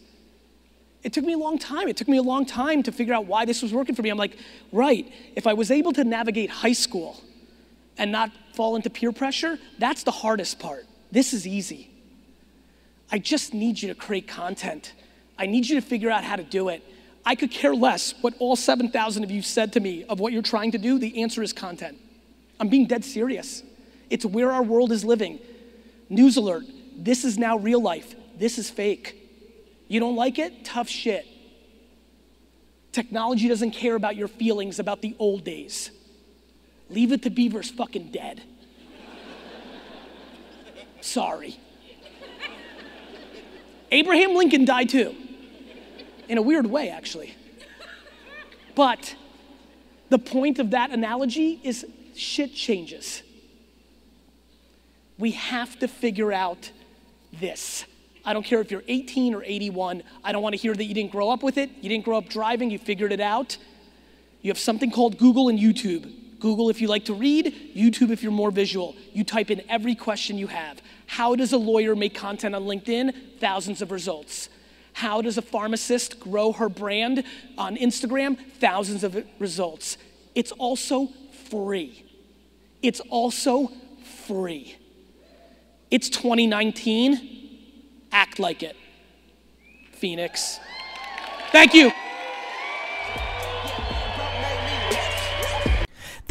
It 1.04 1.12
took 1.12 1.26
me 1.26 1.34
a 1.34 1.38
long 1.38 1.58
time. 1.58 1.88
It 1.88 1.98
took 1.98 2.08
me 2.08 2.18
a 2.18 2.24
long 2.24 2.46
time 2.46 2.84
to 2.84 2.92
figure 2.92 3.14
out 3.14 3.26
why 3.26 3.46
this 3.46 3.62
was 3.62 3.74
working 3.74 3.96
for 3.96 4.04
me. 4.04 4.10
I'm 4.10 4.18
like, 4.18 4.38
right, 4.72 5.12
if 5.36 5.48
I 5.48 5.54
was 5.54 5.72
able 5.72 5.92
to 5.94 6.04
navigate 6.04 6.50
high 6.50 6.74
school 6.74 7.22
and 7.98 8.12
not 8.12 8.32
fall 8.56 8.76
into 8.76 8.90
peer 8.90 9.12
pressure, 9.12 9.60
that's 9.80 10.04
the 10.04 10.12
hardest 10.12 10.60
part. 10.60 10.86
This 11.12 11.34
is 11.34 11.46
easy. 11.46 11.90
I 13.12 13.20
just 13.20 13.54
need 13.54 13.82
you 13.82 13.90
to 13.90 13.96
create 13.96 14.28
content. 14.28 14.94
I 15.38 15.46
need 15.46 15.68
you 15.68 15.80
to 15.80 15.86
figure 15.86 16.10
out 16.10 16.24
how 16.24 16.36
to 16.36 16.44
do 16.44 16.70
it. 16.70 16.84
I 17.26 17.36
could 17.36 17.52
care 17.52 17.76
less 17.76 18.14
what 18.22 18.34
all 18.40 18.56
7,000 18.56 19.24
of 19.24 19.32
you 19.32 19.42
said 19.42 19.74
to 19.74 19.80
me 19.80 20.04
of 20.06 20.20
what 20.20 20.34
you're 20.34 20.42
trying 20.42 20.72
to 20.72 20.78
do. 20.78 21.00
The 21.00 21.22
answer 21.22 21.42
is 21.42 21.54
content. 21.54 21.98
I'm 22.60 22.70
being 22.70 22.86
dead 22.86 23.06
serious. 23.06 23.64
It's 24.10 24.26
where 24.26 24.52
our 24.52 24.64
world 24.64 24.92
is 24.92 25.04
living. 25.04 25.40
News 26.10 26.38
alert 26.38 26.66
this 26.96 27.26
is 27.26 27.38
now 27.38 27.58
real 27.58 27.82
life, 27.82 28.16
this 28.38 28.58
is 28.58 28.70
fake. 28.70 29.20
You 29.88 30.00
don't 30.00 30.16
like 30.16 30.40
it? 30.40 30.64
Tough 30.64 30.88
shit. 30.88 31.26
Technology 32.92 33.48
doesn't 33.48 33.72
care 33.72 33.96
about 33.96 34.16
your 34.16 34.28
feelings 34.28 34.80
about 34.80 35.02
the 35.02 35.16
old 35.20 35.44
days. 35.44 35.92
Leave 36.94 37.12
it 37.12 37.24
to 37.24 37.32
Beaver's 37.32 37.72
fucking 37.72 38.12
dead. 38.12 38.44
Sorry. 41.02 41.58
Abraham 43.92 44.36
Lincoln 44.36 44.64
died 44.66 44.90
too, 44.90 45.16
in 46.30 46.38
a 46.38 46.42
weird 46.42 46.68
way, 46.68 46.90
actually. 46.90 47.36
But 48.76 49.16
the 50.10 50.20
point 50.20 50.60
of 50.60 50.72
that 50.72 50.92
analogy 50.92 51.60
is 51.64 51.86
shit 52.16 52.54
changes. 52.54 53.24
We 55.18 55.32
have 55.32 55.78
to 55.80 55.88
figure 55.88 56.32
out 56.32 56.72
this. 57.32 57.86
I 58.26 58.34
don't 58.34 58.46
care 58.46 58.62
if 58.62 58.72
you're 58.72 58.84
18 58.88 59.34
or 59.34 59.44
81. 59.44 60.04
I 60.24 60.32
don't 60.32 60.42
want 60.42 60.54
to 60.54 60.62
hear 60.62 60.74
that 60.74 60.84
you 60.84 60.94
didn't 60.94 61.12
grow 61.12 61.30
up 61.30 61.44
with 61.44 61.58
it. 61.58 61.70
You 61.82 61.90
didn't 61.90 62.06
grow 62.06 62.18
up 62.18 62.30
driving, 62.30 62.70
you 62.70 62.78
figured 62.80 63.12
it 63.12 63.20
out. 63.20 63.58
You 64.42 64.50
have 64.52 64.60
something 64.60 64.92
called 64.92 65.18
Google 65.18 65.50
and 65.50 65.60
YouTube. 65.60 66.23
Google 66.44 66.70
if 66.70 66.82
you 66.82 66.90
like 66.90 67.06
to 67.06 67.14
read, 67.14 67.72
YouTube 67.74 68.12
if 68.12 68.22
you're 68.22 68.32
more 68.34 68.52
visual. 68.52 68.98
You 69.14 69.24
type 69.24 69.50
in 69.50 69.64
every 69.70 69.96
question 69.96 70.38
you 70.38 70.48
have. 70.48 70.82
How 71.08 71.38
does 71.38 71.54
a 71.54 71.58
lawyer 71.58 71.96
make 71.96 72.14
content 72.14 72.54
on 72.54 72.64
LinkedIn? 72.64 73.40
Thousands 73.40 73.82
of 73.82 73.92
results. 73.92 74.50
How 74.92 75.22
does 75.22 75.38
a 75.38 75.42
pharmacist 75.42 76.20
grow 76.20 76.52
her 76.52 76.68
brand 76.68 77.24
on 77.58 77.78
Instagram? 77.78 78.38
Thousands 78.60 79.06
of 79.06 79.26
results. 79.40 79.98
It's 80.36 80.52
also 80.52 81.08
free. 81.50 82.04
It's 82.82 83.00
also 83.00 83.72
free. 84.28 84.76
It's 85.90 86.10
2019. 86.10 87.62
Act 88.12 88.38
like 88.38 88.64
it. 88.64 88.76
Phoenix. 89.94 90.60
Thank 91.54 91.74
you. 91.74 91.94